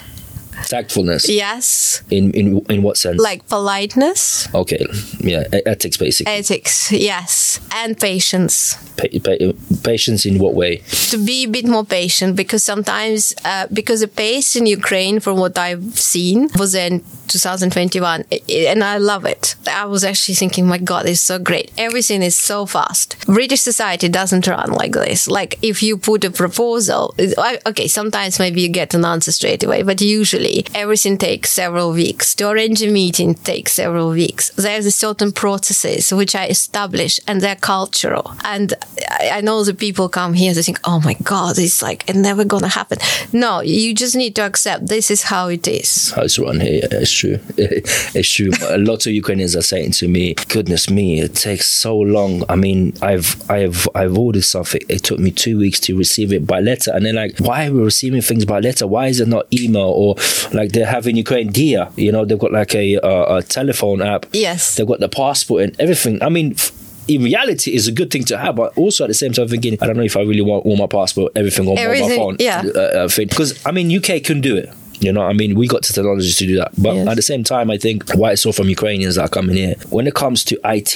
[0.68, 1.28] Tactfulness.
[1.30, 3.20] yes, In in in what sense?
[3.22, 4.86] like politeness, okay,
[5.20, 6.34] yeah, ethics basically.
[6.34, 8.76] ethics, yes, and patience.
[8.98, 9.54] Pa- pa-
[9.84, 10.82] patience in what way?
[11.12, 15.38] to be a bit more patient because sometimes uh, because the pace in Ukraine from
[15.40, 18.42] what I've seen was in 2021 I-
[18.72, 19.56] and I love it.
[19.72, 21.72] I was actually thinking my god it's so great.
[21.78, 23.16] Everything is so fast.
[23.26, 25.28] British society doesn't run like this.
[25.28, 29.64] Like if you put a proposal I- okay sometimes maybe you get an answer straight
[29.64, 32.36] away but usually everything takes several weeks.
[32.36, 34.50] To arrange a meeting takes several weeks.
[34.52, 38.74] There's a certain processes which are established and they're cultural and
[39.10, 42.18] I, I know the people come here they think oh my god it's like it's
[42.18, 42.98] never gonna happen
[43.32, 46.82] no you just need to accept this is how it is run here.
[46.82, 47.40] Yeah, it's true.
[48.16, 48.52] It's true.
[48.70, 52.56] A lot of Ukrainians are saying to me, "Goodness me, it takes so long." I
[52.56, 54.82] mean, I've I've I've ordered something.
[54.90, 57.74] It took me two weeks to receive it by letter, and they're like, "Why are
[57.74, 58.88] we receiving things by letter?
[58.88, 60.16] Why is it not email or
[60.54, 61.92] like they're having Ukraine Dia?
[61.96, 64.26] You know, they've got like a uh, a telephone app.
[64.34, 64.76] Yes.
[64.76, 66.22] they've got the passport and everything.
[66.24, 66.72] I mean." f-
[67.08, 69.76] in reality, it's a good thing to have, but also at the same time, thinking,
[69.82, 72.36] I don't know if I really want all my passport, everything on Everything, mobile phone.
[72.40, 72.62] yeah.
[72.64, 73.10] Uh, uh.
[73.18, 74.70] Because I mean, UK can do it.
[75.00, 76.72] You know, I mean, we got the technology to do that.
[76.78, 77.08] But Yes.
[77.08, 79.76] at the same time, I think what I saw from Ukrainians that are coming here,
[79.90, 80.94] when it comes to IT,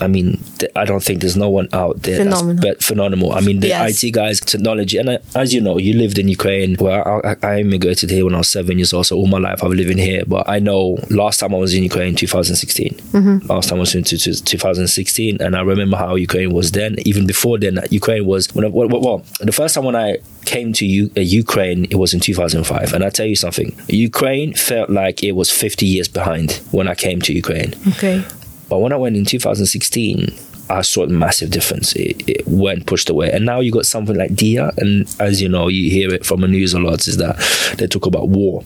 [0.00, 2.54] I mean, th- I don't think there's no one out there Phenomenal.
[2.62, 3.32] that's but phenomenal.
[3.32, 4.02] I mean, the Yes.
[4.04, 6.76] IT guys, technology, and I, as you know, you lived in Ukraine.
[6.78, 9.62] Well, I, I immigrated here when I was seven years old, so all my life
[9.64, 10.22] I've lived in here.
[10.26, 13.42] But I know last time I was in Ukraine, 2016.
[13.48, 16.96] Last time I was in to, to 2016, and I remember how Ukraine was then.
[17.04, 20.18] Even before then, Ukraine was when I, well, well, well, the first time when I
[20.44, 22.92] came to U, uh, Ukraine, it was in 2005.
[22.94, 26.94] And I tell you something, Ukraine felt like it was 50 years behind when I
[26.94, 27.72] came to Ukraine.
[27.92, 28.22] okay
[28.68, 30.34] But when I went in 2016,
[30.68, 31.94] I saw a massive difference.
[31.94, 35.48] It, it went pushed away, and now you got something like Dia, and as you
[35.48, 37.06] know, you hear it from the news a lot.
[37.06, 37.36] Is that
[37.78, 38.62] they talk about war,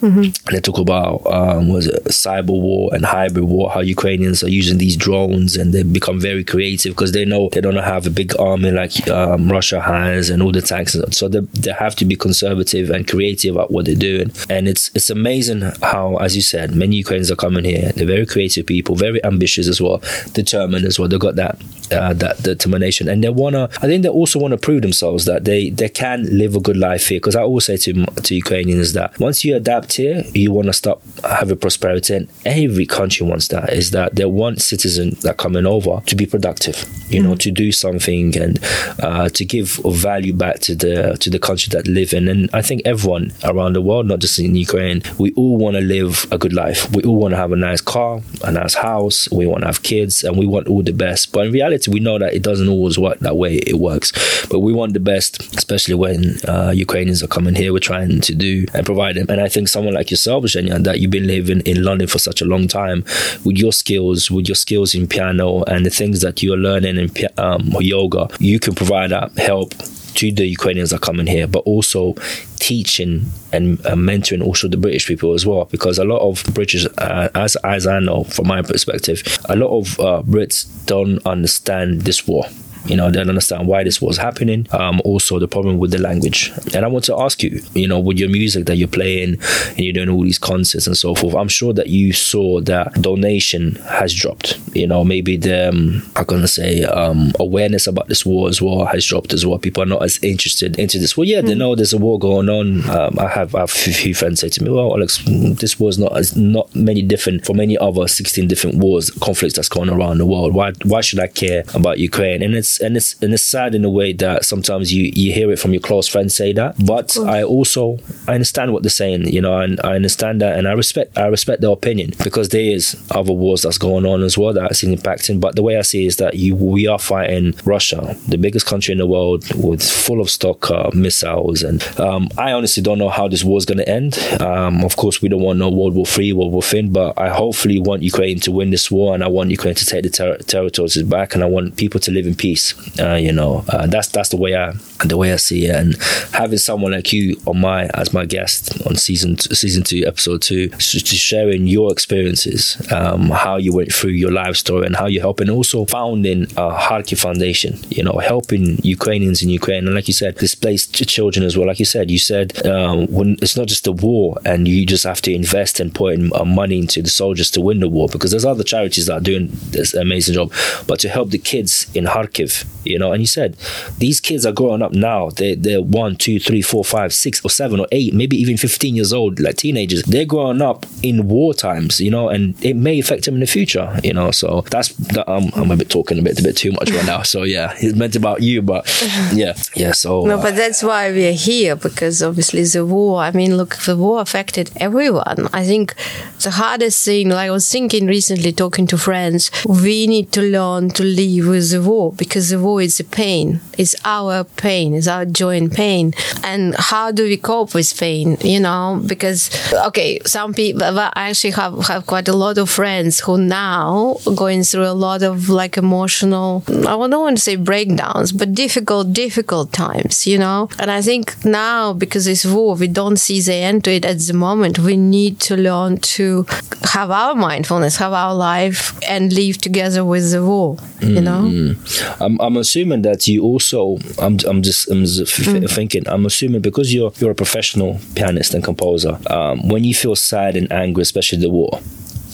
[0.46, 3.70] and they talk about um, was it cyber war and hybrid war?
[3.70, 7.60] How Ukrainians are using these drones, and they become very creative because they know they
[7.60, 10.96] don't have a big army like um, Russia has, and all the tanks.
[11.10, 14.90] So they, they have to be conservative and creative at what they're doing, and it's
[14.94, 17.92] it's amazing how, as you said, many Ukrainians are coming here.
[17.94, 21.08] They're very creative people, very ambitious as well, determined as well.
[21.08, 21.60] They've got that
[21.92, 23.68] uh, that determination, and they wanna.
[23.82, 26.76] I think they also want to prove themselves that they they can live a good
[26.76, 27.18] life here.
[27.18, 30.72] Because I always say to to Ukrainians that once you adapt here, you want to
[30.72, 33.72] stop having prosperity, and every country wants that.
[33.72, 37.72] Is that they want citizens that coming over to be productive, you know, to do
[37.72, 38.58] something and
[39.02, 42.28] uh, to give value back to the to the country that live in.
[42.28, 45.82] And I think everyone around the world, not just in Ukraine, we all want to
[45.82, 46.90] live a good life.
[46.94, 49.30] We all want to have a nice car, a nice house.
[49.30, 51.32] We want to have kids, and we want all the best.
[51.32, 53.56] But in reality, we know that it doesn't always work that way.
[53.56, 54.12] It works,
[54.46, 57.72] but we want the best, especially when uh, Ukrainians are coming here.
[57.72, 59.26] We're trying to do and provide them.
[59.28, 62.40] And I think someone like yourself, Zhenya, that you've been living in London for such
[62.40, 63.04] a long time,
[63.44, 67.10] with your skills, with your skills in piano and the things that you're learning in
[67.36, 69.74] um, yoga, you can provide that help
[70.14, 72.14] to the Ukrainians that are coming here, but also
[72.58, 76.86] teaching and uh, mentoring also the British people as well, because a lot of British,
[76.98, 82.02] uh, as as I know from my perspective, a lot of uh, Brits don't understand
[82.02, 82.44] this war.
[82.86, 84.66] You know, they don't understand why this was happening.
[84.70, 86.52] Um, also, the problem with the language.
[86.74, 89.78] And I want to ask you, you know, with your music that you're playing and
[89.78, 93.76] you're doing all these concerts and so forth, I'm sure that you saw that donation
[93.76, 94.58] has dropped.
[94.74, 98.60] You know, maybe the, um, I'm going to say, um, awareness about this war as
[98.60, 99.58] well has dropped as well.
[99.58, 101.16] People are not as interested into this.
[101.16, 102.88] Well, yeah, they know there's a war going on.
[102.90, 105.90] Um, I have, I have a few friends say to me, well, Alex, this war
[105.90, 109.90] is not as not many different from any other 16 different wars, conflicts that's going
[109.90, 110.54] around the world.
[110.54, 112.42] Why, why should I care about Ukraine?
[112.42, 115.32] And it's it's and it's and it's sad in a way that sometimes you you
[115.32, 116.74] hear it from your close friends say that.
[116.84, 117.98] But I also
[118.28, 121.26] I understand what they're saying, you know, and I understand that, and I respect I
[121.26, 125.40] respect their opinion because there is other wars that's going on as well that's impacting.
[125.40, 128.66] But the way I see it is that you we are fighting Russia, the biggest
[128.66, 132.98] country in the world, with full of stock uh, missiles, and um, I honestly don't
[132.98, 134.18] know how this war is going to end.
[134.40, 137.28] Um, of course, we don't want no World War Three, World War Fin, but I
[137.28, 140.38] hopefully want Ukraine to win this war, and I want Ukraine to take the ter-
[140.38, 142.59] territories back, and I want people to live in peace.
[142.98, 144.72] Uh, you know, uh, that's that's the way I
[145.12, 145.96] the way I see it, and
[146.32, 150.68] having someone like you on my as my guest on season season two, episode two,
[150.68, 152.62] to sharing your experiences,
[152.96, 156.66] um, how you went through your life story, and how you're helping, also founding a
[156.86, 157.72] Kharkiv Foundation.
[157.88, 158.64] You know, helping
[158.96, 161.66] Ukrainians in Ukraine, and like you said, displaced children as well.
[161.66, 165.04] Like you said, you said um, when it's not just a war, and you just
[165.04, 168.08] have to invest and put in, uh, money into the soldiers to win the war,
[168.08, 169.44] because there's other charities that are doing
[169.76, 170.52] this amazing job,
[170.86, 172.49] but to help the kids in Kharkiv,
[172.84, 173.56] you know, and you said
[173.98, 175.30] these kids are growing up now.
[175.30, 178.94] They they're one, two, three, four, five, six, or seven, or eight, maybe even fifteen
[178.96, 180.02] years old, like teenagers.
[180.02, 183.46] They're growing up in war times, you know, and it may affect them in the
[183.46, 184.30] future, you know.
[184.30, 187.06] So that's that, um, I'm a bit talking a bit a bit too much right
[187.06, 187.22] now.
[187.30, 188.88] So yeah, it's meant about you, but
[189.32, 189.92] yeah, yeah.
[189.92, 193.20] So no, but that's why we're here because obviously the war.
[193.22, 195.48] I mean, look, the war affected everyone.
[195.52, 195.94] I think
[196.42, 200.90] the hardest thing, like I was thinking recently, talking to friends, we need to learn
[200.90, 203.60] to live with the war because the war is a pain.
[203.76, 204.94] It's our pain.
[204.94, 206.12] It's our joint pain.
[206.42, 208.36] And how do we cope with pain?
[208.40, 209.50] You know, because
[209.86, 210.82] okay, some people.
[210.82, 215.22] I actually have have quite a lot of friends who now going through a lot
[215.22, 216.64] of like emotional.
[216.68, 220.26] I don't want to say breakdowns, but difficult, difficult times.
[220.26, 223.92] You know, and I think now because it's war, we don't see the end to
[223.92, 224.78] it at the moment.
[224.78, 226.46] We need to learn to
[226.92, 230.76] have our mindfulness, have our life, and live together with the war.
[231.00, 231.42] You know.
[231.42, 232.29] Mm-hmm.
[232.30, 233.98] I'm, I'm assuming that you also.
[234.18, 236.02] I'm, I'm just I'm just f- thinking.
[236.08, 239.18] I'm assuming because you're you're a professional pianist and composer.
[239.28, 241.80] Um, when you feel sad and angry, especially the war,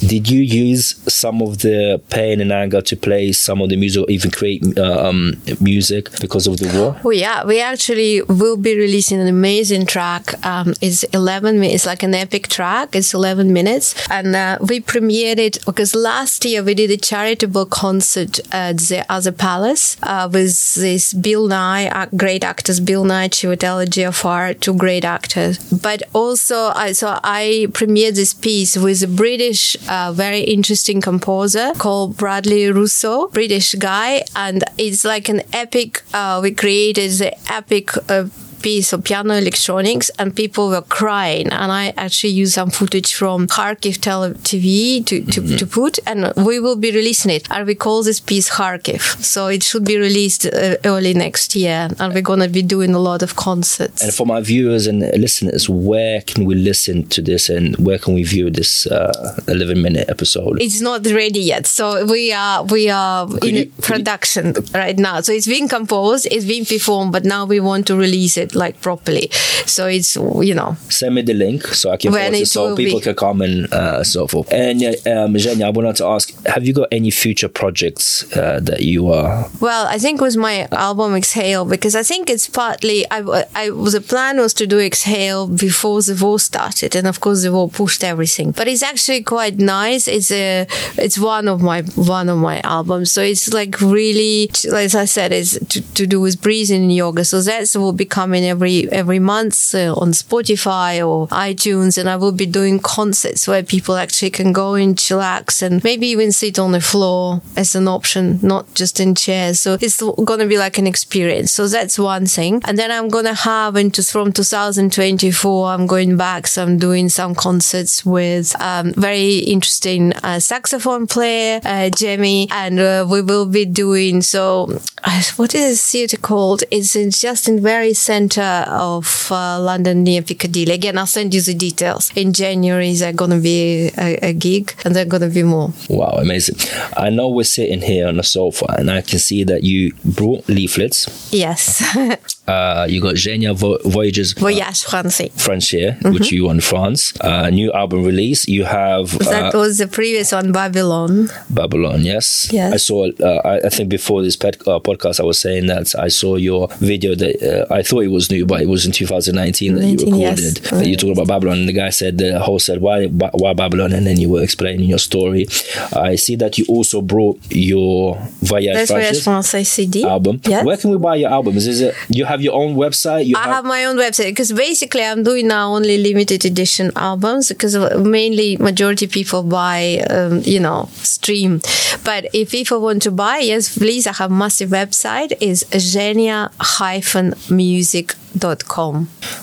[0.00, 4.02] did you use some of the pain and anger to play some of the music
[4.02, 8.56] or even create uh, um, music because of the war Oh yeah, we actually will
[8.56, 10.34] be releasing an amazing track.
[10.44, 12.94] Um, it's 11 it's like an epic track.
[12.94, 13.94] It's 11 minutes.
[14.10, 19.04] And uh, we premiered it because last year we did a charitable concert at the
[19.08, 24.74] Other Palace uh, with this Bill Nighy, uh, great actors, Bill Nighy, Chiwetel Ejiofor, two
[24.74, 25.58] great actors.
[25.70, 32.16] But also, so I premiered this piece with a British, uh, very interesting composer called
[32.16, 34.22] Bradley Russo, British guy.
[34.34, 38.26] And it's like an epic, uh, we created the epic uh,
[38.62, 41.48] piece of piano electronics and people were crying.
[41.48, 46.58] And I actually used some footage from Kharkiv TV to, to, to put and we
[46.60, 47.46] will be releasing it.
[47.50, 49.00] And we call this piece Kharkiv.
[49.22, 51.88] So it should be released uh, early next year.
[51.98, 54.02] And we're going to be doing a lot of concerts.
[54.02, 58.14] And for my viewers and listeners where can we listen to this and where can
[58.14, 60.60] we view this uh, 11 minute episode?
[60.60, 61.66] It's not ready yet.
[61.66, 65.20] So we are we are Could in you- production right now.
[65.20, 68.80] So it's being composed it's being performed but now we want to release it like
[68.80, 69.28] properly
[69.66, 72.46] so it's you know send me the link so I can When post it it
[72.46, 73.04] so people be.
[73.04, 74.52] can come and uh, so forth.
[74.52, 74.88] And uh,
[75.24, 79.10] um, Zhenya, I wanted to ask, have you got any future projects uh, that you
[79.12, 79.48] are?
[79.60, 83.18] Well, I think with my album Exhale, because I think it's partly I,
[83.54, 87.52] I the plan was to do Exhale before the war started, and of course the
[87.52, 88.52] war pushed everything.
[88.52, 90.08] But it's actually quite nice.
[90.08, 91.82] It's a it's one of my
[92.16, 96.20] one of my albums, so it's like really, as I said, it's to, to do
[96.20, 97.24] with breathing and yoga.
[97.24, 98.04] So that will be
[98.36, 103.48] coming every every month uh, on Spotify or iTunes, and I will be doing concerts
[103.48, 107.74] where people actually can go and chillax and maybe even sit on the floor as
[107.74, 109.60] an option, not just in chairs.
[109.60, 111.52] So it's going to be like an experience.
[111.52, 112.60] So that's one thing.
[112.64, 116.46] And then I'm going to have into from 2024, I'm going back.
[116.46, 122.78] So I'm doing some concerts with um, very interesting uh, saxophone player, uh, Jamie, and
[122.78, 124.68] uh, we will be doing so.
[125.04, 126.64] uh, What is this theater called?
[126.70, 127.94] It's in, just in very
[128.30, 130.72] center of uh, London near Piccadilly.
[130.72, 132.12] Again, I'll send you the details.
[132.16, 135.72] In January, there's going to be a, a gig, and there's going to be more.
[135.88, 136.56] Wow, amazing!
[136.96, 140.48] I know we're sitting here on the sofa, and I can see that you brought
[140.48, 141.32] leaflets.
[141.32, 141.82] Yes,
[142.46, 144.32] Uh, you got Zhenya Vo- Voyages.
[144.36, 145.32] uh, Voyage Français.
[145.32, 147.12] French here, which you won France.
[147.20, 148.46] Uh, new album release.
[148.46, 151.28] You have That uh, was the previous one, Babylon.
[151.50, 152.02] Babylon.
[152.04, 152.48] Yes.
[152.52, 152.72] Yes.
[152.72, 153.08] I saw.
[153.20, 156.68] Uh, I, I think before this uh, podcast, I was saying that I saw your
[156.78, 157.16] video.
[157.16, 160.20] That uh, I thought it was new, but it was in 2019 that 19, you
[160.20, 160.38] yes.
[160.38, 160.56] recorded.
[160.78, 163.92] That you talked about Babylon, and the guy said the host said why why Babylon,
[163.92, 165.46] and then you were explaining your story.
[165.94, 170.04] I see that you also brought your Voyage That's Voyage Francis Français CD.
[170.04, 170.40] album.
[170.44, 170.64] Yes.
[170.64, 171.66] Where can we buy your albums?
[171.66, 173.26] Is it you have your own website?
[173.26, 177.48] You I have my own website because basically I'm doing now only limited edition albums
[177.48, 181.60] because mainly majority people buy, um, you know, stream.
[182.04, 184.06] But if people want to buy, yes, please.
[184.06, 185.64] I have massive website is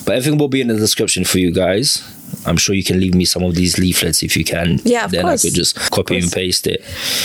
[0.04, 2.02] But everything will be in the description for you guys.
[2.46, 4.80] I'm sure you can leave me some of these leaflets if you can.
[4.84, 5.44] Yeah, of then course.
[5.44, 6.80] I could just copy and paste it.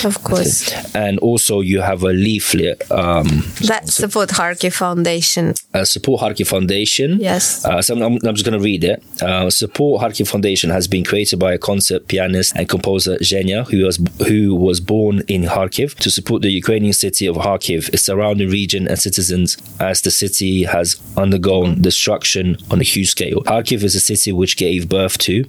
[0.06, 0.74] Of course.
[0.96, 2.90] And also, you have a leaflet.
[2.92, 5.54] Um, That's Support Kharkiv Foundation.
[5.74, 7.20] uh, Support Kharkiv Foundation.
[7.20, 7.66] Yes.
[7.66, 9.04] Uh, so I'm, I'm just going to read it.
[9.22, 13.86] Uh, Support Kharkiv Foundation has been created by a concert pianist and composer Zhenya, who
[13.86, 13.98] was
[14.28, 18.88] who was born in Kharkiv to support the Ukrainian city of Kharkiv, its surrounding region,
[18.88, 23.42] and citizens, as the city has undergone destruction on a huge scale.
[23.44, 25.46] Kharkiv is a city which gave birth to,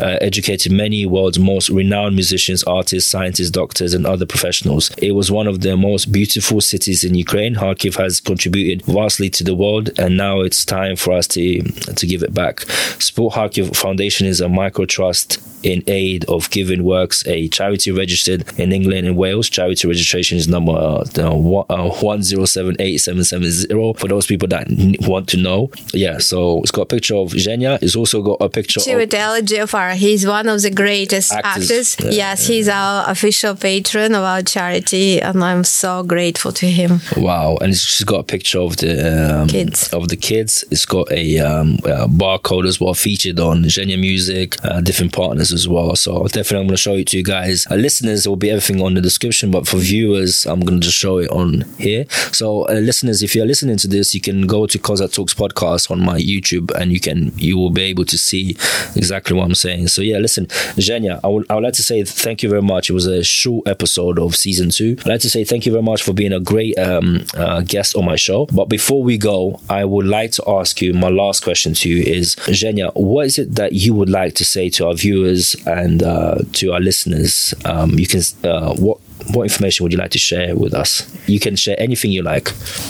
[0.00, 4.90] uh, educated many world's most renowned musicians, artists, scientists, doctors, and other professionals.
[4.98, 7.54] It was one of the most beautiful cities in Ukraine.
[7.54, 12.06] Kharkiv has contributed vastly to the world, and now it's time for us to to
[12.06, 12.60] give it back.
[12.98, 18.44] Support Kharkiv Foundation is a micro trust in aid of Giving Works, a charity registered
[18.58, 19.48] in England and Wales.
[19.48, 24.66] Charity registration is number uh, uh, 1078770 for those people that
[25.02, 25.70] want to know.
[25.92, 27.82] Yeah, so it's got a picture of Zhenya.
[27.82, 31.70] It's also got a picture of Chiwetel Ejiofor, he's one of the greatest Actors.
[31.70, 31.96] actors.
[32.00, 37.00] Yeah, yes, he's our official patron of our charity, and I'm so grateful to him.
[37.16, 39.88] Wow, and it's just got a picture of the um, Kids.
[39.92, 44.56] Of the kids, it's got a, um, a barcode as well featured on Genia Music,
[44.64, 45.96] uh, different partners as well.
[45.96, 47.66] So definitely, I'm going to show it to you guys.
[47.70, 50.86] Uh, listeners, there will be everything on the description, but for viewers, I'm going to
[50.86, 52.06] just show it on here.
[52.32, 55.90] So uh, listeners, if you're listening to this, you can go to Kozak Talks podcast
[55.90, 58.56] on my YouTube, and you can you will be able to see
[58.96, 59.88] exactly what I'm saying.
[59.88, 62.90] So yeah, listen, Genia, I would I would like to say thank you very much.
[62.90, 64.96] It was a short episode of season two.
[65.00, 67.96] I'd like to say thank you very much for being a great um, uh, guest
[67.96, 68.46] on my show.
[68.46, 72.02] But before we go, I would like to ask you my last question to you
[72.02, 76.02] is Genia, what is it that you would like to say to our viewers and
[76.02, 77.54] uh, to our listeners?
[77.64, 78.98] Um, you can uh, what
[79.34, 81.08] what information would you like to share with us?
[81.26, 82.48] You can share anything you like.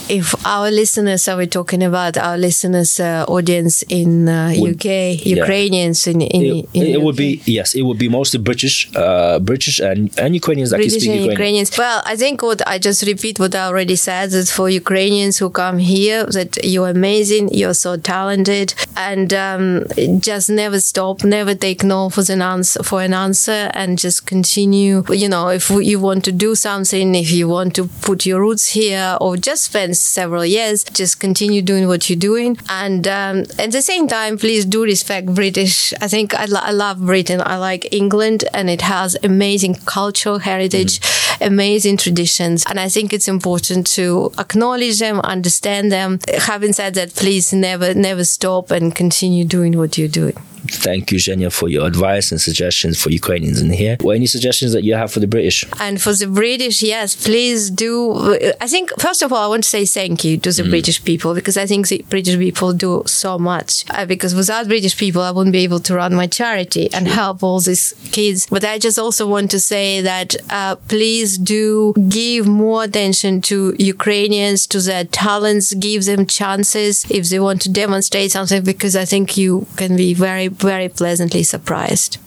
[0.08, 4.84] If our listeners, are we talking about our listeners, uh, audience in uh, Would- UK,
[4.84, 5.36] yeah.
[5.42, 9.38] Ukrainians in, in, It, in it would be yes, it would be mostly British, uh,
[9.38, 11.32] British and, and Ukrainians that can British speak and Ukrainian.
[11.32, 11.78] Ukrainians.
[11.78, 15.50] Well, I think what I just repeat what I already said that for Ukrainians who
[15.50, 19.84] come here, that you're amazing, you're so talented, and um,
[20.20, 25.04] just never stop, never take no for an answer for an answer, and just continue.
[25.10, 28.68] You know, if you want to do something, if you want to put your roots
[28.68, 33.72] here, or just spend several years, just continue doing what you're doing, and um, at
[33.72, 35.92] the same time, please do respect British.
[36.00, 37.42] I think I, lo- I love Britain.
[37.44, 41.00] I like England, and it has amazing cultural heritage,
[41.40, 46.18] amazing traditions, and I think it's important to acknowledge them, understand them.
[46.28, 50.36] Having said that, please never, never stop and continue doing what you're doing.
[50.68, 53.96] Thank you, Zhenya, for your advice and suggestions for Ukrainians in here.
[54.02, 55.66] Or any suggestions that you have for the British?
[55.80, 58.36] And for the British, yes, please do.
[58.60, 61.34] I think, first of all, I want to say thank you to the British people
[61.34, 63.84] because I think the British people do so much.
[63.90, 67.42] Uh, because without British people, I wouldn't be able to run my charity and help
[67.42, 68.46] all these kids.
[68.46, 73.74] But I just also want to say that uh, please do give more attention to
[73.78, 79.04] Ukrainians, to their talents, give them chances if they want to demonstrate something because I
[79.04, 82.18] think you can be very, very pleasantly surprised.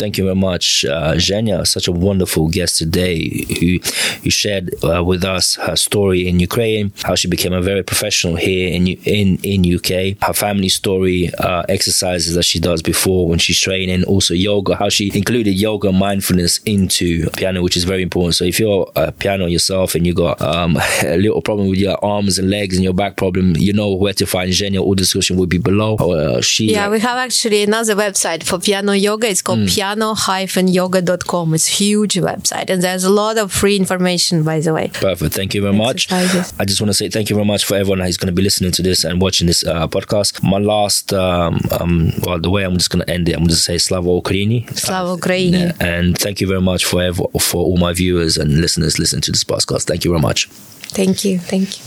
[0.00, 3.78] Thank you very much, uh, Zhenya, such a wonderful guest today who,
[4.22, 8.36] who shared uh, with us her story in Ukraine, how she became a very professional
[8.36, 13.38] here in in, in UK, her family story, uh, exercises that she does before when
[13.38, 18.34] she's training, also yoga, how she included yoga mindfulness into piano, which is very important.
[18.34, 22.02] So if you're a piano yourself and you got um, a little problem with your
[22.04, 24.80] arms and legs and your back problem, you know where to find Zhenya.
[24.80, 25.96] All discussion will be below.
[25.96, 29.28] Uh, she Yeah, we have actually another website for piano yoga.
[29.28, 31.54] It's called piano-yoga.com.
[31.54, 34.88] It's a huge website and there's a lot of free information, by the way.
[34.94, 35.34] Perfect.
[35.34, 36.10] Thank you very much.
[36.12, 38.42] I just want to say thank you very much for everyone who's going to be
[38.42, 40.42] listening to this and watching this uh, podcast.
[40.44, 43.48] My last, um, um, well, the way I'm just going to end it, I'm going
[43.48, 44.72] to say Slava Ukraini.
[44.78, 45.52] Slava Ukraini.
[45.60, 49.22] Yeah, and thank you very much for ev- for all my viewers and listeners listening
[49.22, 49.86] to this podcast.
[49.88, 50.46] Thank you very much.
[50.94, 51.40] Thank you.
[51.40, 51.82] Thank you.